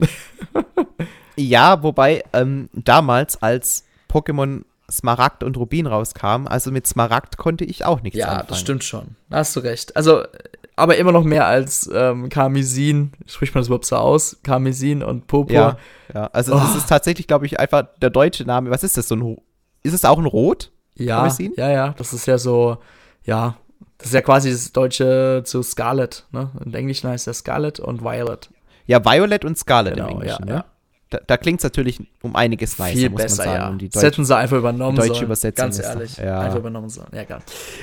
[1.36, 7.84] ja, wobei ähm, damals, als Pokémon Smaragd und Rubin rauskam, also mit Smaragd konnte ich
[7.84, 8.44] auch nichts ja, anfangen.
[8.44, 9.16] Ja, das stimmt schon.
[9.30, 9.96] Da hast du recht.
[9.96, 10.24] Also,
[10.76, 14.38] aber immer noch mehr als ähm, Karmesin, spricht man das überhaupt so aus?
[14.42, 15.54] Karmesin und Purpur.
[15.54, 15.76] Ja,
[16.14, 16.26] ja.
[16.32, 16.58] also oh.
[16.58, 18.70] das ist tatsächlich, glaube ich, einfach der deutsche Name.
[18.70, 19.38] Was ist das, so ein,
[19.82, 20.70] ist es auch ein Rot?
[20.94, 21.54] Ja, Karmesin?
[21.56, 22.78] ja, ja, das ist ja so,
[23.24, 23.56] ja,
[23.98, 26.50] das ist ja quasi das Deutsche zu Scarlet, ne?
[26.64, 28.50] Im Englischen heißt der Scarlet und Violet.
[28.86, 30.54] Ja, Violet und Scarlet genau, im Englischen, ja.
[30.54, 30.64] ja.
[31.12, 33.62] Da, da klingt es natürlich um einiges nicer, Viel muss besser, man sagen.
[33.62, 33.68] Ja.
[33.68, 35.24] Und die Deutsch, hätten sie einfach übernommen deutsche sollen.
[35.26, 36.16] Übersetzung Ganz ehrlich.
[36.16, 36.40] ja.
[36.40, 37.10] Einfach übernommen sollen.
[37.12, 37.42] Ja, klar.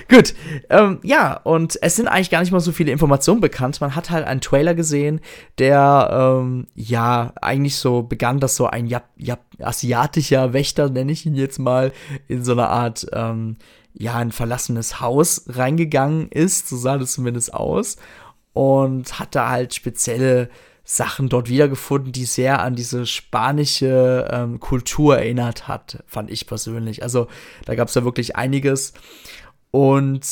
[0.10, 0.34] Gut.
[0.70, 3.80] Ähm, ja, und es sind eigentlich gar nicht mal so viele Informationen bekannt.
[3.82, 5.22] Man hat halt einen Trailer gesehen,
[5.60, 11.26] der, ähm, ja, eigentlich so begann, dass so ein Jap Jap asiatischer Wächter, nenne ich
[11.26, 11.92] ihn jetzt mal,
[12.28, 13.58] in so einer Art, ähm,
[13.94, 17.98] ja, ein verlassenes Haus reingegangen ist, so sah das zumindest aus,
[18.54, 20.50] und hat da halt spezielle
[20.84, 27.04] Sachen dort wiedergefunden, die sehr an diese spanische ähm, Kultur erinnert hat, fand ich persönlich.
[27.04, 27.28] Also
[27.66, 28.94] da gab es ja wirklich einiges.
[29.70, 30.26] Und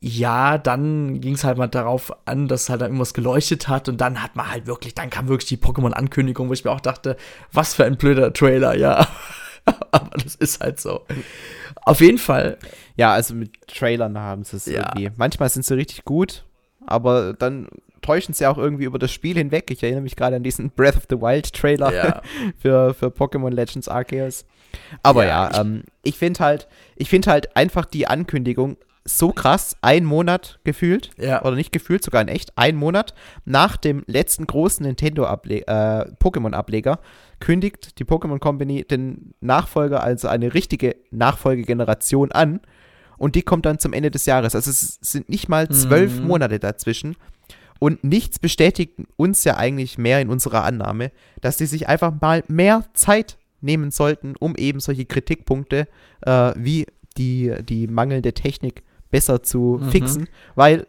[0.00, 4.20] ja, dann ging es halt mal darauf an, dass halt irgendwas geleuchtet hat und dann
[4.20, 7.16] hat man halt wirklich, dann kam wirklich die Pokémon-Ankündigung, wo ich mir auch dachte,
[7.52, 9.06] was für ein blöder Trailer, ja.
[9.92, 11.06] Aber das ist halt so.
[11.84, 12.58] Auf jeden Fall.
[12.96, 14.92] Ja, also mit Trailern haben sie es ja.
[14.94, 15.10] irgendwie.
[15.16, 16.44] Manchmal sind sie richtig gut,
[16.86, 17.68] aber dann
[18.00, 19.70] täuschen sie auch irgendwie über das Spiel hinweg.
[19.70, 22.22] Ich erinnere mich gerade an diesen Breath of the Wild Trailer ja.
[22.58, 24.44] für, für Pokémon Legends Arceus.
[25.02, 29.76] Aber ja, ja ähm, ich finde halt, ich finde halt einfach die Ankündigung so krass,
[29.82, 31.42] ein Monat gefühlt, ja.
[31.42, 33.12] oder nicht gefühlt, sogar in echt, ein Monat
[33.44, 36.96] nach dem letzten großen Nintendo-Pokémon-Ableger äh,
[37.40, 42.60] kündigt die Pokémon Company den Nachfolger, also eine richtige Nachfolgegeneration an.
[43.18, 44.54] Und die kommt dann zum Ende des Jahres.
[44.54, 46.26] Also es sind nicht mal zwölf mhm.
[46.26, 47.16] Monate dazwischen.
[47.78, 51.12] Und nichts bestätigt uns ja eigentlich mehr in unserer Annahme,
[51.42, 55.86] dass die sich einfach mal mehr Zeit nehmen sollten, um eben solche Kritikpunkte
[56.22, 56.86] äh, wie
[57.16, 58.82] die, die mangelnde Technik
[59.14, 59.90] besser zu mhm.
[59.90, 60.88] fixen, weil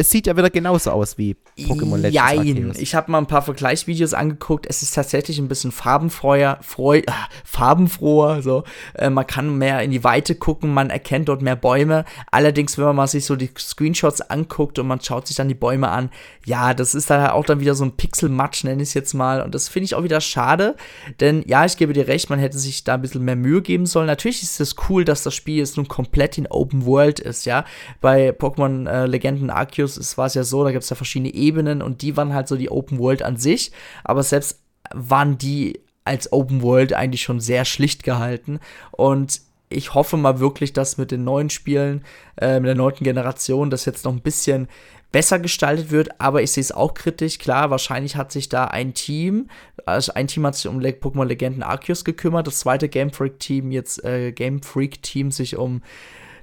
[0.00, 2.38] es sieht ja wieder genauso aus wie Pokémon Legends Jein.
[2.38, 2.78] Arceus.
[2.78, 4.64] Ich habe mal ein paar Vergleichsvideos angeguckt.
[4.66, 7.12] Es ist tatsächlich ein bisschen farbenfroher, freu, äh,
[7.44, 8.40] farbenfroher.
[8.40, 8.64] So.
[8.94, 12.06] Äh, man kann mehr in die Weite gucken, man erkennt dort mehr Bäume.
[12.30, 15.54] Allerdings, wenn man mal sich so die Screenshots anguckt und man schaut sich dann die
[15.54, 16.08] Bäume an,
[16.46, 19.42] ja, das ist dann auch dann wieder so ein Pixelmatsch, nenne ich es jetzt mal.
[19.42, 20.76] Und das finde ich auch wieder schade,
[21.20, 23.84] denn ja, ich gebe dir recht, man hätte sich da ein bisschen mehr Mühe geben
[23.84, 24.06] sollen.
[24.06, 27.66] Natürlich ist es cool, dass das Spiel jetzt nun komplett in Open World ist, ja.
[28.00, 31.34] Bei Pokémon äh, Legenden Arceus Arceus war es ja so, da gibt es ja verschiedene
[31.34, 33.72] Ebenen und die waren halt so die Open World an sich,
[34.04, 34.60] aber selbst
[34.92, 38.60] waren die als Open World eigentlich schon sehr schlicht gehalten
[38.92, 39.40] und
[39.72, 42.04] ich hoffe mal wirklich, dass mit den neuen Spielen,
[42.36, 44.66] äh, mit der neunten Generation, das jetzt noch ein bisschen
[45.12, 47.38] besser gestaltet wird, aber ich sehe es auch kritisch.
[47.38, 49.48] Klar, wahrscheinlich hat sich da ein Team,
[49.86, 53.70] also ein Team hat sich um Pokémon Legenden Arceus gekümmert, das zweite Game Freak Team,
[53.70, 55.82] jetzt äh, Game Freak Team sich um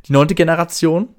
[0.07, 1.10] die neunte Generation.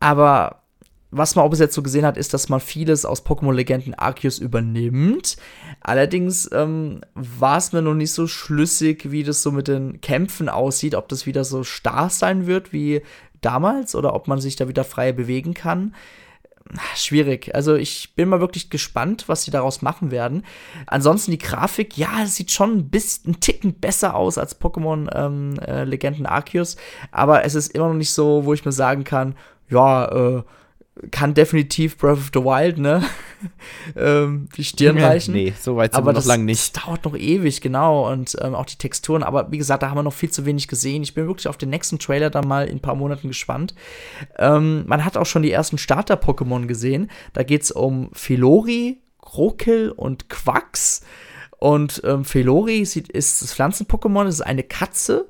[0.00, 0.62] Aber
[1.10, 4.38] was man auch bis jetzt so gesehen hat, ist, dass man vieles aus Pokémon-Legenden Arceus
[4.38, 5.36] übernimmt.
[5.80, 10.48] Allerdings ähm, war es mir noch nicht so schlüssig, wie das so mit den Kämpfen
[10.48, 13.02] aussieht, ob das wieder so starr sein wird wie
[13.40, 15.94] damals oder ob man sich da wieder frei bewegen kann.
[16.94, 17.54] Schwierig.
[17.54, 20.44] Also ich bin mal wirklich gespannt, was sie daraus machen werden.
[20.86, 25.84] Ansonsten die Grafik, ja, sieht schon ein bisschen Ticken besser aus als Pokémon ähm, äh,
[25.84, 26.76] Legenden Arceus,
[27.10, 29.34] aber es ist immer noch nicht so, wo ich mir sagen kann,
[29.70, 30.42] ja, äh,
[31.10, 33.04] kann definitiv Breath of the Wild, ne?
[33.96, 35.34] ähm, die Stirn reichen.
[35.34, 36.76] Nee, so weit sind aber wir noch lang nicht.
[36.76, 38.10] Das dauert noch ewig, genau.
[38.10, 39.22] Und ähm, auch die Texturen.
[39.22, 41.02] Aber wie gesagt, da haben wir noch viel zu wenig gesehen.
[41.02, 43.74] Ich bin wirklich auf den nächsten Trailer dann mal in ein paar Monaten gespannt.
[44.38, 47.10] Ähm, man hat auch schon die ersten Starter-Pokémon gesehen.
[47.32, 51.02] Da geht es um Filori, Krokel und Quax.
[51.58, 52.96] Und ähm, Felori ist
[53.42, 55.28] das Pflanzen-Pokémon, ist eine Katze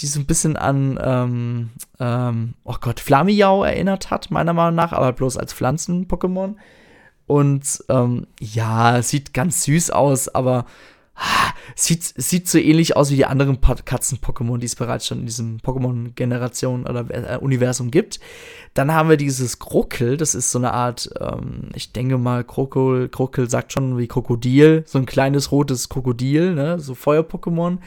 [0.00, 1.70] die so ein bisschen an, ähm,
[2.00, 6.56] ähm, oh Gott, Flamiau erinnert hat, meiner Meinung nach, aber bloß als Pflanzen-Pokémon.
[7.26, 10.66] Und ähm, ja, sieht ganz süß aus, aber
[11.76, 15.58] sieht, sieht so ähnlich aus wie die anderen Katzen-Pokémon, die es bereits schon in diesem
[15.58, 18.20] Pokémon-Generation oder äh, Universum gibt.
[18.74, 23.08] Dann haben wir dieses Krokel, das ist so eine Art, ähm, ich denke mal, Krokel,
[23.08, 27.78] Krokel sagt schon wie Krokodil, so ein kleines rotes Krokodil, ne, so Feuer-Pokémon.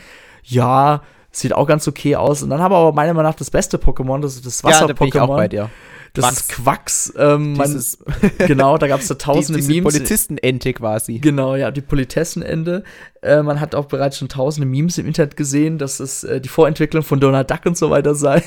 [0.44, 1.02] Ja,
[1.40, 2.44] sieht auch ganz okay aus.
[2.44, 5.42] Und dann haben wir aber meiner Meinung nach das beste Pokémon, das ist das Wasser-Pokémon.
[5.42, 5.70] Ja, da.
[6.14, 6.40] Das Quacks.
[6.40, 7.14] ist Quacks.
[7.18, 7.84] Ähm, man,
[8.48, 9.94] genau, da gab es da tausende die, Memes.
[9.94, 11.20] Polizistenente quasi.
[11.20, 12.84] Genau, ja, die Politessenende.
[13.22, 16.50] Äh, man hat auch bereits schon tausende Memes im Internet gesehen, dass es äh, die
[16.50, 18.42] Vorentwicklung von Donald Duck und so weiter sei.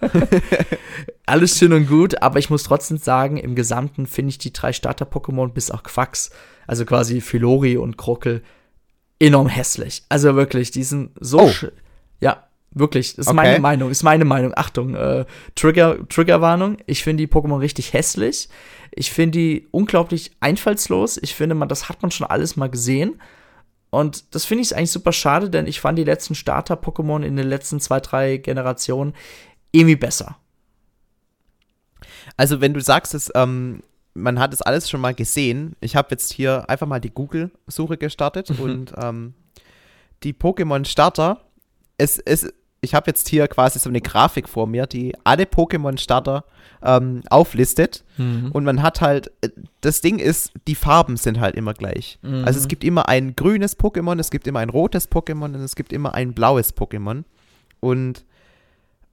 [1.26, 4.72] Alles schön und gut, aber ich muss trotzdem sagen, im Gesamten finde ich die drei
[4.72, 6.30] Starter-Pokémon bis auch Quacks,
[6.66, 8.42] also quasi Filori und Krockel,
[9.18, 10.02] enorm hässlich.
[10.08, 11.40] Also wirklich, die sind so.
[11.40, 11.50] Oh.
[12.20, 13.36] Ja, Wirklich, das ist okay.
[13.36, 14.52] meine Meinung, ist meine Meinung.
[14.54, 15.24] Achtung, äh,
[15.56, 16.76] Trigger, Triggerwarnung.
[16.86, 18.48] Ich finde die Pokémon richtig hässlich.
[18.92, 21.18] Ich finde die unglaublich einfallslos.
[21.20, 23.20] Ich finde, man, das hat man schon alles mal gesehen.
[23.90, 27.48] Und das finde ich eigentlich super schade, denn ich fand die letzten Starter-Pokémon in den
[27.48, 29.14] letzten zwei, drei Generationen
[29.72, 30.36] irgendwie besser.
[32.36, 33.82] Also, wenn du sagst, dass, ähm,
[34.14, 37.96] man hat es alles schon mal gesehen, ich habe jetzt hier einfach mal die Google-Suche
[37.96, 39.34] gestartet und ähm,
[40.22, 41.40] die Pokémon-Starter,
[42.00, 46.44] es, es, ich habe jetzt hier quasi so eine Grafik vor mir, die alle Pokémon-Starter
[46.82, 48.04] ähm, auflistet.
[48.16, 48.50] Mhm.
[48.52, 52.18] Und man hat halt, äh, das Ding ist, die Farben sind halt immer gleich.
[52.22, 52.44] Mhm.
[52.44, 55.76] Also es gibt immer ein grünes Pokémon, es gibt immer ein rotes Pokémon und es
[55.76, 57.24] gibt immer ein blaues Pokémon.
[57.80, 58.24] Und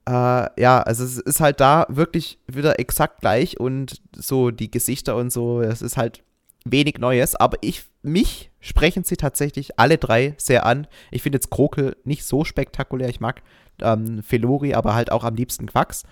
[0.08, 5.18] äh, ja, also es ist halt da wirklich wieder exakt gleich und so die Gesichter
[5.18, 6.24] und so, es ist halt
[6.64, 10.88] wenig Neues, aber ich, mich sprechen sie tatsächlich alle drei sehr an.
[11.12, 13.10] Ich finde jetzt Krokel nicht so spektakulär.
[13.10, 13.42] Ich mag
[13.82, 16.04] ähm, Felori, aber halt auch am liebsten Quacks.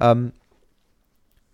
[0.00, 0.32] Ähm,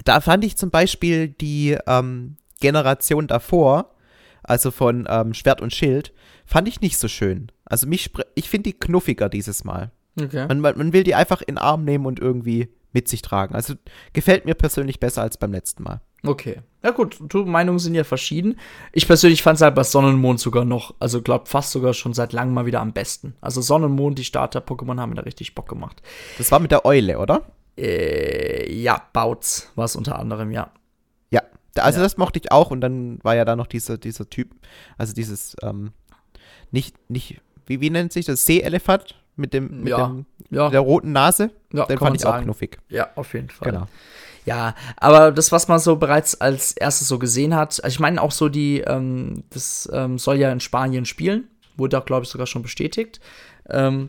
[0.04, 3.94] da fand ich zum Beispiel die ähm, Generation davor,
[4.42, 6.12] also von ähm, Schwert und Schild,
[6.46, 7.52] fand ich nicht so schön.
[7.64, 9.90] Also mich, ich finde die knuffiger dieses Mal.
[10.20, 10.46] Okay.
[10.48, 13.54] Man, man will die einfach in den Arm nehmen und irgendwie mit sich tragen.
[13.54, 13.74] Also
[14.12, 16.00] gefällt mir persönlich besser als beim letzten Mal.
[16.24, 16.62] Okay.
[16.82, 18.58] Ja gut, du, Meinungen sind ja verschieden.
[18.92, 22.32] Ich persönlich fand es halt bei Sonnenmond sogar noch, also glaub fast sogar schon seit
[22.32, 23.34] langem mal wieder am besten.
[23.40, 26.02] Also Sonnenmond, die Starter-Pokémon haben mir da richtig Bock gemacht.
[26.38, 27.42] Das war mit der Eule, oder?
[27.76, 30.72] Äh, ja, Bautz war es unter anderem, ja.
[31.30, 31.42] Ja,
[31.76, 32.02] also ja.
[32.02, 34.54] das mochte ich auch und dann war ja da noch dieser, dieser Typ,
[34.96, 35.92] also dieses, ähm,
[36.70, 38.44] nicht, nicht, wie, wie nennt sich das?
[38.44, 40.68] Seeelefant mit dem, mit ja, dem, ja.
[40.68, 41.50] der roten Nase?
[41.72, 42.38] Ja, den fand ich sagen.
[42.38, 42.78] auch knuffig.
[42.88, 43.70] Ja, auf jeden Fall.
[43.70, 43.86] Genau.
[44.44, 48.22] Ja, aber das, was man so bereits als erstes so gesehen hat, also ich meine
[48.22, 52.30] auch so die, ähm, das ähm, soll ja in Spanien spielen, wurde auch, glaube ich,
[52.30, 53.20] sogar schon bestätigt.
[53.68, 54.08] Ähm,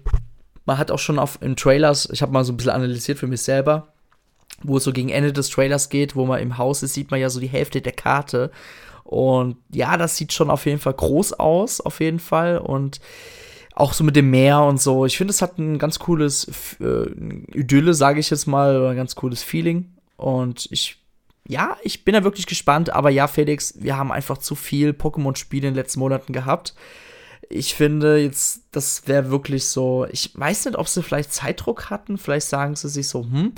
[0.65, 3.27] man hat auch schon auf in Trailers, ich habe mal so ein bisschen analysiert für
[3.27, 3.89] mich selber,
[4.63, 7.19] wo es so gegen Ende des Trailers geht, wo man im Haus ist, sieht man
[7.19, 8.51] ja so die Hälfte der Karte.
[9.03, 12.59] Und ja, das sieht schon auf jeden Fall groß aus, auf jeden Fall.
[12.59, 13.01] Und
[13.79, 15.05] auch so mit dem Meer und so.
[15.05, 17.09] Ich finde, es hat ein ganz cooles äh,
[17.57, 19.93] Idylle, sage ich jetzt mal, oder ein ganz cooles Feeling.
[20.17, 20.97] Und ich,
[21.47, 22.89] ja, ich bin da wirklich gespannt.
[22.91, 26.75] Aber ja, Felix, wir haben einfach zu viel Pokémon-Spiele in den letzten Monaten gehabt.
[27.49, 30.05] Ich finde jetzt, das wäre wirklich so.
[30.11, 32.17] Ich weiß nicht, ob sie vielleicht Zeitdruck hatten.
[32.17, 33.53] Vielleicht sagen sie sich so, hm,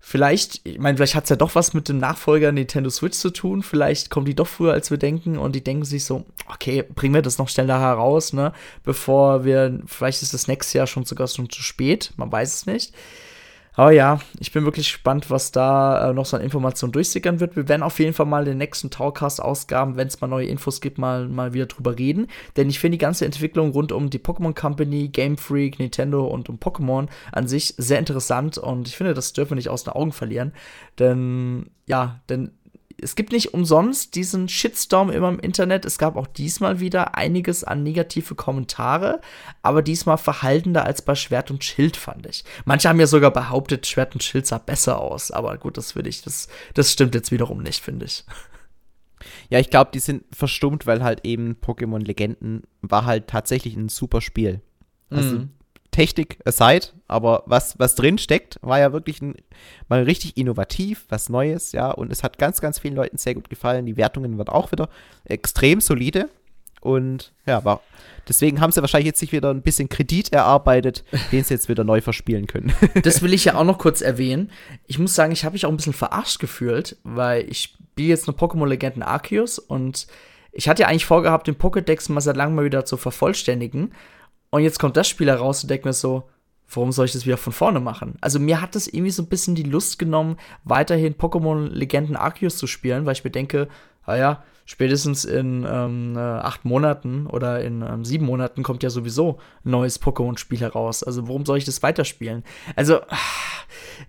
[0.00, 3.30] vielleicht, ich meine, vielleicht hat es ja doch was mit dem Nachfolger Nintendo Switch zu
[3.30, 3.62] tun.
[3.62, 5.38] Vielleicht kommen die doch früher, als wir denken.
[5.38, 8.52] Und die denken sich so, okay, bringen wir das noch schneller heraus, ne?
[8.82, 12.12] Bevor wir, vielleicht ist das nächste Jahr schon sogar schon zu spät.
[12.16, 12.94] Man weiß es nicht.
[13.80, 17.56] Aber ja, ich bin wirklich gespannt, was da äh, noch so an Informationen durchsickern wird.
[17.56, 20.82] Wir werden auf jeden Fall mal in den nächsten Talkcast-Ausgaben, wenn es mal neue Infos
[20.82, 22.26] gibt, mal, mal wieder drüber reden.
[22.58, 26.50] Denn ich finde die ganze Entwicklung rund um die Pokémon Company, Game Freak, Nintendo und
[26.50, 29.94] um Pokémon an sich sehr interessant und ich finde, das dürfen wir nicht aus den
[29.94, 30.52] Augen verlieren.
[30.98, 32.50] Denn, ja, denn
[33.02, 35.84] es gibt nicht umsonst diesen Shitstorm immer im Internet.
[35.84, 39.20] Es gab auch diesmal wieder einiges an negative Kommentare,
[39.62, 42.44] aber diesmal verhaltender als bei Schwert und Schild, fand ich.
[42.64, 46.06] Manche haben ja sogar behauptet, Schwert und Schild sah besser aus, aber gut, das will
[46.06, 48.24] ich, das, das stimmt jetzt wiederum nicht, finde ich.
[49.50, 53.88] Ja, ich glaube, die sind verstummt, weil halt eben Pokémon Legenden war halt tatsächlich ein
[53.88, 54.62] super Spiel.
[55.10, 55.50] Also mhm.
[55.90, 59.34] Technik aside, aber was, was drin steckt, war ja wirklich ein,
[59.88, 63.50] mal richtig innovativ, was Neues, ja, und es hat ganz, ganz vielen Leuten sehr gut
[63.50, 63.86] gefallen.
[63.86, 64.88] Die Wertungen waren auch wieder
[65.24, 66.28] extrem solide
[66.80, 67.82] und ja, war,
[68.28, 71.84] deswegen haben sie wahrscheinlich jetzt sich wieder ein bisschen Kredit erarbeitet, den sie jetzt wieder
[71.84, 72.72] neu verspielen können.
[73.02, 74.50] das will ich ja auch noch kurz erwähnen.
[74.86, 78.28] Ich muss sagen, ich habe mich auch ein bisschen verarscht gefühlt, weil ich spiele jetzt
[78.28, 80.06] eine Pokémon-Legenden Arceus und
[80.52, 83.92] ich hatte ja eigentlich vorgehabt, den Pokédex mal seit langem mal wieder zu vervollständigen.
[84.50, 86.28] Und jetzt kommt das Spiel heraus und denkt mir so,
[86.72, 88.16] warum soll ich das wieder von vorne machen?
[88.20, 92.56] Also mir hat das irgendwie so ein bisschen die Lust genommen, weiterhin Pokémon Legenden Arceus
[92.56, 93.68] zu spielen, weil ich mir denke,
[94.06, 99.38] naja, spätestens in ähm, äh, acht Monaten oder in ähm, sieben Monaten kommt ja sowieso
[99.64, 101.02] ein neues Pokémon-Spiel heraus.
[101.02, 102.44] Also warum soll ich das weiterspielen?
[102.76, 103.00] Also,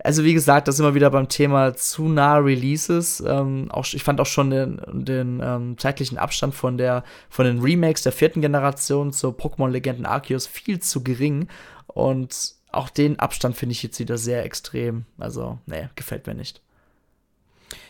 [0.04, 3.22] also wie gesagt, das immer wieder beim Thema zu nahe Releases.
[3.26, 7.60] Ähm, auch, ich fand auch schon den, den ähm, zeitlichen Abstand von, der, von den
[7.60, 11.48] Remakes der vierten Generation zur Pokémon-Legenden Arceus viel zu gering.
[11.88, 15.06] Und auch den Abstand finde ich jetzt wieder sehr extrem.
[15.18, 16.62] Also, nee, gefällt mir nicht.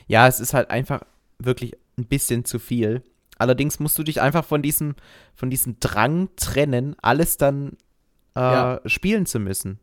[0.07, 1.01] Ja, es ist halt einfach
[1.39, 3.03] wirklich ein bisschen zu viel.
[3.37, 4.95] Allerdings musst du dich einfach von diesem,
[5.33, 7.77] von diesem Drang trennen, alles dann
[8.35, 8.81] äh, ja.
[8.85, 9.79] spielen zu müssen.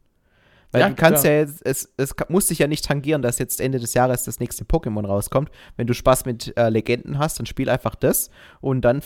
[0.70, 1.32] Weil ja, du kannst klar.
[1.32, 4.38] ja jetzt, es, es muss dich ja nicht tangieren, dass jetzt Ende des Jahres das
[4.38, 5.50] nächste Pokémon rauskommt.
[5.76, 9.00] Wenn du Spaß mit äh, Legenden hast, dann spiel einfach das und dann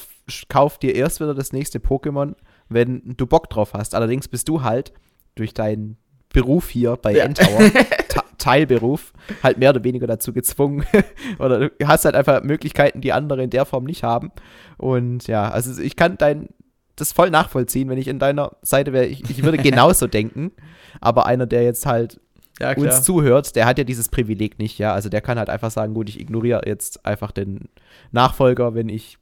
[0.49, 2.35] kauf dir erst wieder das nächste Pokémon,
[2.69, 3.95] wenn du Bock drauf hast.
[3.95, 4.93] Allerdings bist du halt
[5.37, 5.99] durch deinen
[6.31, 7.25] Beruf hier bei ja.
[7.25, 7.71] Endtower,
[8.43, 9.13] Teilberuf,
[9.43, 10.85] halt mehr oder weniger dazu gezwungen.
[11.39, 14.33] oder du hast halt einfach Möglichkeiten, die andere in der Form nicht haben.
[14.79, 16.49] Und ja, also ich kann dein
[16.97, 19.07] das voll nachvollziehen, wenn ich in deiner Seite wäre.
[19.07, 20.53] Ich, ich würde genauso denken.
[21.01, 22.21] Aber einer, der jetzt halt
[22.61, 24.93] ja, uns zuhört, der hat ja dieses Privileg nicht, ja.
[24.93, 27.69] Also der kann halt einfach sagen, gut, ich ignoriere jetzt einfach den
[28.11, 29.19] Nachfolger, wenn ich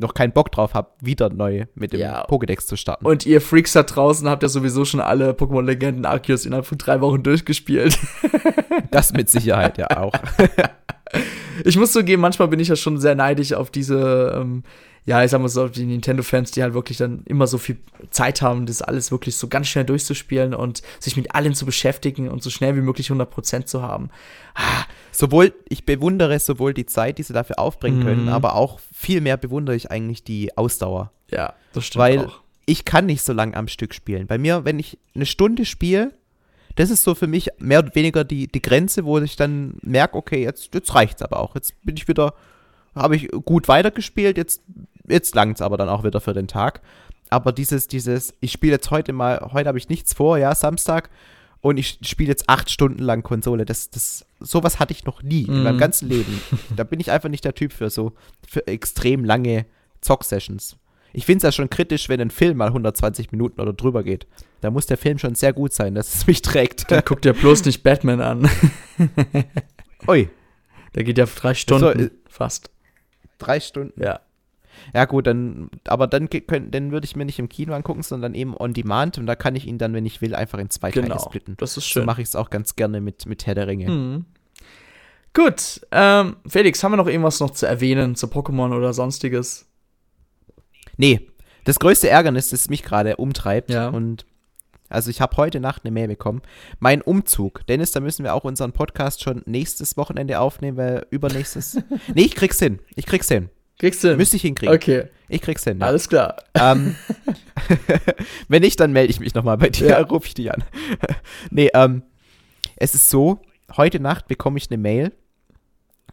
[0.00, 2.26] noch keinen Bock drauf habe, wieder neu mit dem ja.
[2.26, 3.06] Pokédex zu starten.
[3.06, 7.00] Und ihr Freaks da draußen habt ja sowieso schon alle Pokémon-Legenden Arceus innerhalb von drei
[7.00, 7.98] Wochen durchgespielt.
[8.90, 10.12] das mit Sicherheit ja auch.
[11.64, 14.62] ich muss zugeben, manchmal bin ich ja schon sehr neidisch auf diese ähm,
[15.08, 17.78] ja, ich sag mal so, die Nintendo-Fans, die halt wirklich dann immer so viel
[18.10, 22.28] Zeit haben, das alles wirklich so ganz schnell durchzuspielen und sich mit allen zu beschäftigen
[22.28, 24.10] und so schnell wie möglich 100% zu haben.
[24.54, 24.84] Ah.
[25.10, 28.04] Sowohl, ich bewundere sowohl die Zeit, die sie dafür aufbringen mhm.
[28.04, 31.10] können, aber auch viel mehr bewundere ich eigentlich die Ausdauer.
[31.30, 32.40] Ja, das stimmt Weil auch.
[32.66, 34.26] ich kann nicht so lange am Stück spielen.
[34.26, 36.12] Bei mir, wenn ich eine Stunde spiele,
[36.78, 40.16] das ist so für mich mehr oder weniger die, die Grenze, wo ich dann merke,
[40.16, 41.54] okay, jetzt, jetzt reicht's aber auch.
[41.54, 42.34] Jetzt bin ich wieder,
[42.94, 44.62] habe ich gut weitergespielt, jetzt
[45.08, 46.80] Jetzt langt es aber dann auch wieder für den Tag.
[47.30, 51.10] Aber dieses, dieses, ich spiele jetzt heute mal, heute habe ich nichts vor, ja, Samstag,
[51.60, 53.64] und ich spiele jetzt acht Stunden lang Konsole.
[53.64, 55.50] Das, das, sowas hatte ich noch nie mm.
[55.50, 55.80] in meinem mhm.
[55.80, 56.40] ganzen Leben.
[56.76, 58.12] da bin ich einfach nicht der Typ für so,
[58.46, 59.66] für extrem lange
[60.00, 60.76] Zock-Sessions.
[61.12, 64.26] Ich finde es ja schon kritisch, wenn ein Film mal 120 Minuten oder drüber geht.
[64.60, 66.90] Da muss der Film schon sehr gut sein, dass es mich trägt.
[66.90, 68.50] Dann guck dir bloß nicht Batman an.
[70.08, 70.28] Ui.
[70.94, 72.70] Der geht ja drei Stunden so, äh, fast.
[73.38, 74.00] Drei Stunden?
[74.02, 74.20] Ja.
[74.94, 76.28] Ja, gut, dann, aber dann,
[76.70, 79.56] dann würde ich mir nicht im Kino angucken, sondern eben on demand und da kann
[79.56, 81.56] ich ihn dann, wenn ich will, einfach in zwei genau, Teile splitten.
[81.58, 82.02] Das ist schön.
[82.02, 83.90] So mache ich es auch ganz gerne mit, mit Herr der Ringe.
[83.90, 84.24] Mhm.
[85.34, 89.67] Gut, ähm, Felix, haben wir noch irgendwas noch zu erwähnen zu Pokémon oder sonstiges?
[90.98, 91.28] Nee,
[91.64, 93.88] das größte Ärgernis, das mich gerade umtreibt ja.
[93.88, 94.26] und
[94.90, 96.42] also ich habe heute Nacht eine Mail bekommen.
[96.80, 97.66] Mein Umzug.
[97.66, 101.78] Dennis, da müssen wir auch unseren Podcast schon nächstes Wochenende aufnehmen, weil übernächstes.
[102.14, 102.80] nee, ich krieg's hin.
[102.96, 103.50] Ich krieg's hin.
[103.78, 104.16] Kriegst du hin?
[104.16, 104.74] Müsste ich hinkriegen.
[104.74, 105.04] Okay.
[105.28, 105.78] Ich krieg's hin.
[105.78, 105.86] Ja.
[105.86, 106.36] Alles klar.
[106.54, 106.96] Ähm,
[108.48, 110.00] wenn nicht, dann melde ich mich nochmal bei dir, ja.
[110.00, 110.64] rufe ich dich an.
[111.50, 112.02] nee, ähm,
[112.76, 113.40] es ist so,
[113.76, 115.12] heute Nacht bekomme ich eine Mail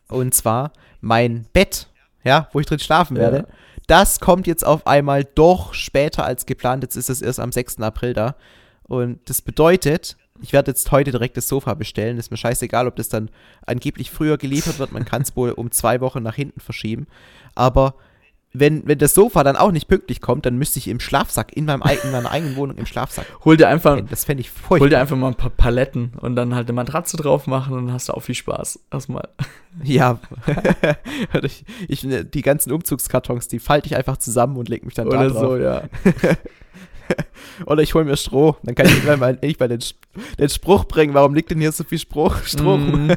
[0.09, 1.87] und zwar mein Bett,
[2.23, 3.47] ja, wo ich drin schlafen werde.
[3.87, 6.83] Das kommt jetzt auf einmal doch später als geplant.
[6.83, 7.79] Jetzt ist es erst am 6.
[7.81, 8.35] April da.
[8.83, 12.17] Und das bedeutet, ich werde jetzt heute direkt das Sofa bestellen.
[12.17, 13.29] Ist mir scheißegal, ob das dann
[13.65, 14.91] angeblich früher geliefert wird.
[14.91, 17.07] Man kann es wohl um zwei Wochen nach hinten verschieben.
[17.53, 17.95] Aber
[18.59, 21.65] wenn, wenn das Sofa dann auch nicht pünktlich kommt, dann müsste ich im Schlafsack, in,
[21.65, 23.25] meinem, in meiner eigenen Wohnung im Schlafsack.
[23.45, 24.79] Hol dir einfach, das fände ich furchtbar.
[24.79, 27.87] Hol dir einfach mal ein paar Paletten und dann halt eine Matratze drauf machen und
[27.87, 28.79] dann hast du auch viel Spaß.
[28.91, 29.29] Erstmal.
[29.83, 30.21] Ja.
[31.43, 35.17] ich, ich, die ganzen Umzugskartons, die falte ich einfach zusammen und lege mich dann Oder
[35.17, 35.41] da drauf.
[35.41, 35.83] so, ja.
[37.65, 38.55] Oder ich hole mir Stroh.
[38.63, 39.79] Dann kann ich irgendwann mal, den,
[40.39, 41.13] den Spruch bringen.
[41.13, 43.11] Warum liegt denn hier so viel Stroh, Stroh mm.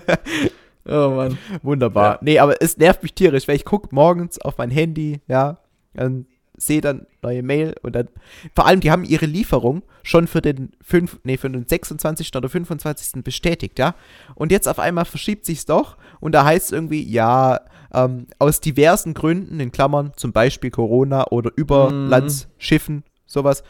[0.88, 1.38] Oh Mann.
[1.62, 2.14] Wunderbar.
[2.14, 2.18] Ja.
[2.22, 5.58] Nee, aber es nervt mich tierisch, weil ich gucke morgens auf mein Handy, ja,
[5.94, 6.26] und
[6.56, 8.08] sehe dann neue Mail und dann,
[8.54, 12.34] vor allem, die haben ihre Lieferung schon für den 5, nee, für den 26.
[12.34, 13.22] oder 25.
[13.22, 13.94] bestätigt, ja.
[14.34, 17.60] Und jetzt auf einmal verschiebt sich's doch und da heißt es irgendwie, ja,
[17.92, 23.04] ähm, aus diversen Gründen, in Klammern, zum Beispiel Corona oder Überlandsschiffen, mm.
[23.26, 23.62] sowas.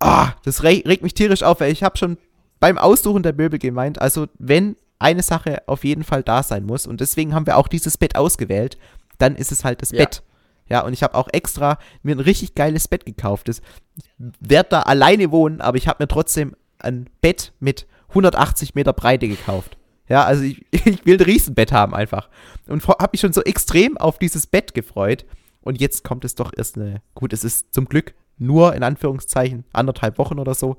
[0.00, 2.18] Ah, das regt mich tierisch auf, weil ich habe schon
[2.58, 6.86] beim Aussuchen der Möbel gemeint, also wenn eine Sache auf jeden Fall da sein muss.
[6.86, 8.78] Und deswegen haben wir auch dieses Bett ausgewählt.
[9.18, 9.98] Dann ist es halt das ja.
[9.98, 10.22] Bett.
[10.68, 13.48] Ja, und ich habe auch extra mir ein richtig geiles Bett gekauft.
[13.50, 13.60] Ich
[14.40, 19.28] werde da alleine wohnen, aber ich habe mir trotzdem ein Bett mit 180 Meter Breite
[19.28, 19.76] gekauft.
[20.08, 22.30] Ja, also ich, ich will ein Riesenbett haben einfach.
[22.66, 25.26] Und habe mich schon so extrem auf dieses Bett gefreut.
[25.60, 29.64] Und jetzt kommt es doch erst eine, gut, es ist zum Glück nur in Anführungszeichen
[29.72, 30.78] anderthalb Wochen oder so.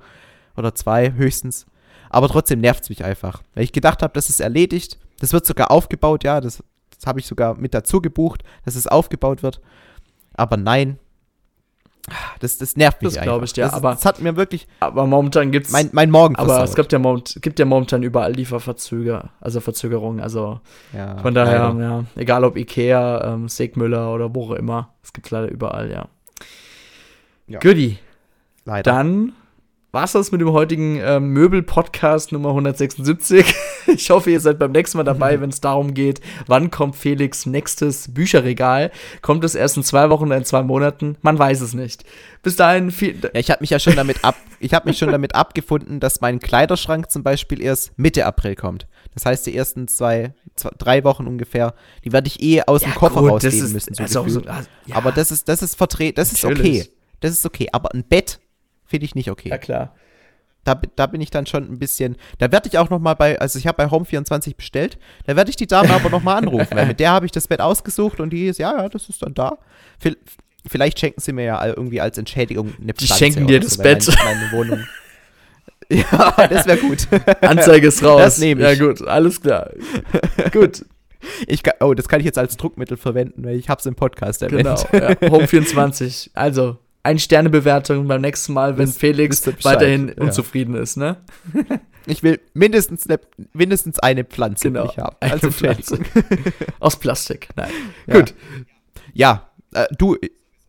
[0.58, 1.68] Oder zwei höchstens.
[2.16, 3.42] Aber trotzdem nervt es mich einfach.
[3.56, 4.98] Weil ich gedacht habe, das ist erledigt.
[5.20, 6.40] Das wird sogar aufgebaut, ja.
[6.40, 6.64] Das,
[6.98, 9.60] das habe ich sogar mit dazu gebucht, dass es aufgebaut wird.
[10.34, 10.98] Aber nein,
[12.40, 15.06] das, das nervt mich Das glaube ich dir, das, aber- das hat mir wirklich Aber
[15.08, 15.72] momentan gibt's.
[15.72, 20.22] mein, mein Morgen aber es gibt ja, moment, gibt ja momentan überall Lieferverzöger, also Verzögerungen.
[20.22, 20.62] Also
[20.94, 21.80] ja, von daher, leider.
[21.82, 26.08] ja, egal ob Ikea, ähm, Segmüller oder wo auch immer, es gibt leider überall, ja.
[27.48, 27.60] Ja.
[27.60, 27.98] Goodie.
[28.64, 28.90] leider.
[28.90, 29.34] Dann
[29.96, 33.46] war's das mit dem heutigen ähm, Möbel-Podcast Nummer 176.
[33.88, 37.46] ich hoffe, ihr seid beim nächsten Mal dabei, wenn es darum geht, wann kommt Felix
[37.46, 38.92] nächstes Bücherregal?
[39.22, 41.16] Kommt es erst in zwei Wochen oder in zwei Monaten?
[41.22, 42.04] Man weiß es nicht.
[42.44, 45.12] Bis dahin, viel, Ja, ich habe mich ja schon damit ab, ich habe mich schon
[45.14, 48.88] damit abgefunden, dass mein Kleiderschrank zum Beispiel erst Mitte April kommt.
[49.14, 51.74] Das heißt, die ersten zwei, zwei drei Wochen ungefähr,
[52.04, 53.94] die werde ich eh aus dem Koffer gut, rausgeben ist- müssen.
[53.94, 56.82] So also so- also, ja, Aber das ist, das ist vertret, das ist Natürlich.
[56.82, 56.90] okay.
[57.22, 57.70] Das ist okay.
[57.72, 58.40] Aber ein Bett
[58.96, 59.50] finde ich nicht okay.
[59.50, 59.96] ja klar.
[60.64, 62.16] Da, da bin ich dann schon ein bisschen.
[62.40, 64.98] Da werde ich auch noch mal bei, also ich habe bei Home24 bestellt.
[65.28, 67.48] Da werde ich die Dame aber noch mal anrufen, weil mit der habe ich das
[67.48, 69.60] Bett ausgesucht und die ist, ja, ja, das ist dann da.
[70.04, 70.18] Vi-
[70.68, 73.84] Vielleicht schenken sie mir ja irgendwie als Entschädigung eine Die Pflanze schenken dir das so,
[73.84, 74.08] Bett.
[74.08, 74.80] Meine, meine Wohnung.
[75.90, 77.08] ja, das wäre gut.
[77.42, 78.20] Anzeige ist raus.
[78.20, 78.80] Das nehme ich.
[78.80, 79.70] Ja, gut, alles klar.
[80.52, 80.84] gut,
[81.46, 83.94] Ich kann, oh, das kann ich jetzt als Druckmittel verwenden, weil ich habe es im
[83.94, 84.88] Podcast erwähnt.
[84.92, 85.06] genau.
[85.22, 86.32] Ja, Home 24.
[86.34, 90.16] Also, ein Sternebewertung beim nächsten Mal, wenn Wisst- Felix weiterhin ja.
[90.24, 91.18] unzufrieden ist, ne?
[92.08, 93.20] Ich will mindestens eine,
[93.54, 95.16] mindestens eine Pflanze Genau, haben.
[95.22, 96.06] eine Als Entschädigung.
[96.80, 97.50] Aus Plastik.
[97.56, 97.72] Nein.
[98.06, 98.14] Ja.
[98.20, 98.36] Gut.
[99.14, 100.16] Ja, äh, du,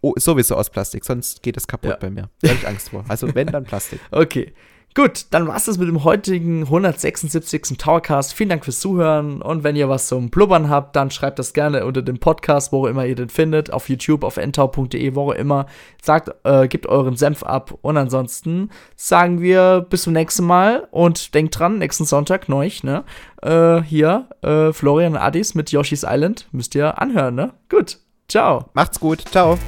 [0.01, 1.97] oh, sowieso aus Plastik, sonst geht es kaputt Ja.
[1.97, 2.31] bei mir.
[2.41, 3.05] Da habe ich Angst vor.
[3.09, 4.01] Also wenn, dann Plastik.
[4.13, 4.55] Okay.
[4.97, 7.77] Gut, dann war's das mit dem heutigen 176.
[7.77, 8.33] Towercast.
[8.33, 9.43] Vielen Dank fürs Zuhören.
[9.43, 12.87] Und wenn ihr was zum Blubbern habt, dann schreibt das gerne unter dem Podcast, wo
[12.87, 13.71] immer ihr den findet.
[13.71, 15.67] Auf YouTube, auf entau.de, wo immer.
[16.01, 17.77] Sagt, äh, gebt euren Senf ab.
[17.83, 20.89] Und ansonsten sagen wir bis zum nächsten Mal.
[20.93, 23.05] Und denkt dran, nächsten Sonntag neu, ne?
[23.43, 26.49] Äh, hier, äh, Florian Addis mit Yoshi's Island.
[26.53, 27.53] Müsst ihr anhören, ne?
[27.69, 27.99] Gut.
[28.31, 28.71] Ciao.
[28.73, 29.25] Macht's gut.
[29.31, 29.59] Ciao.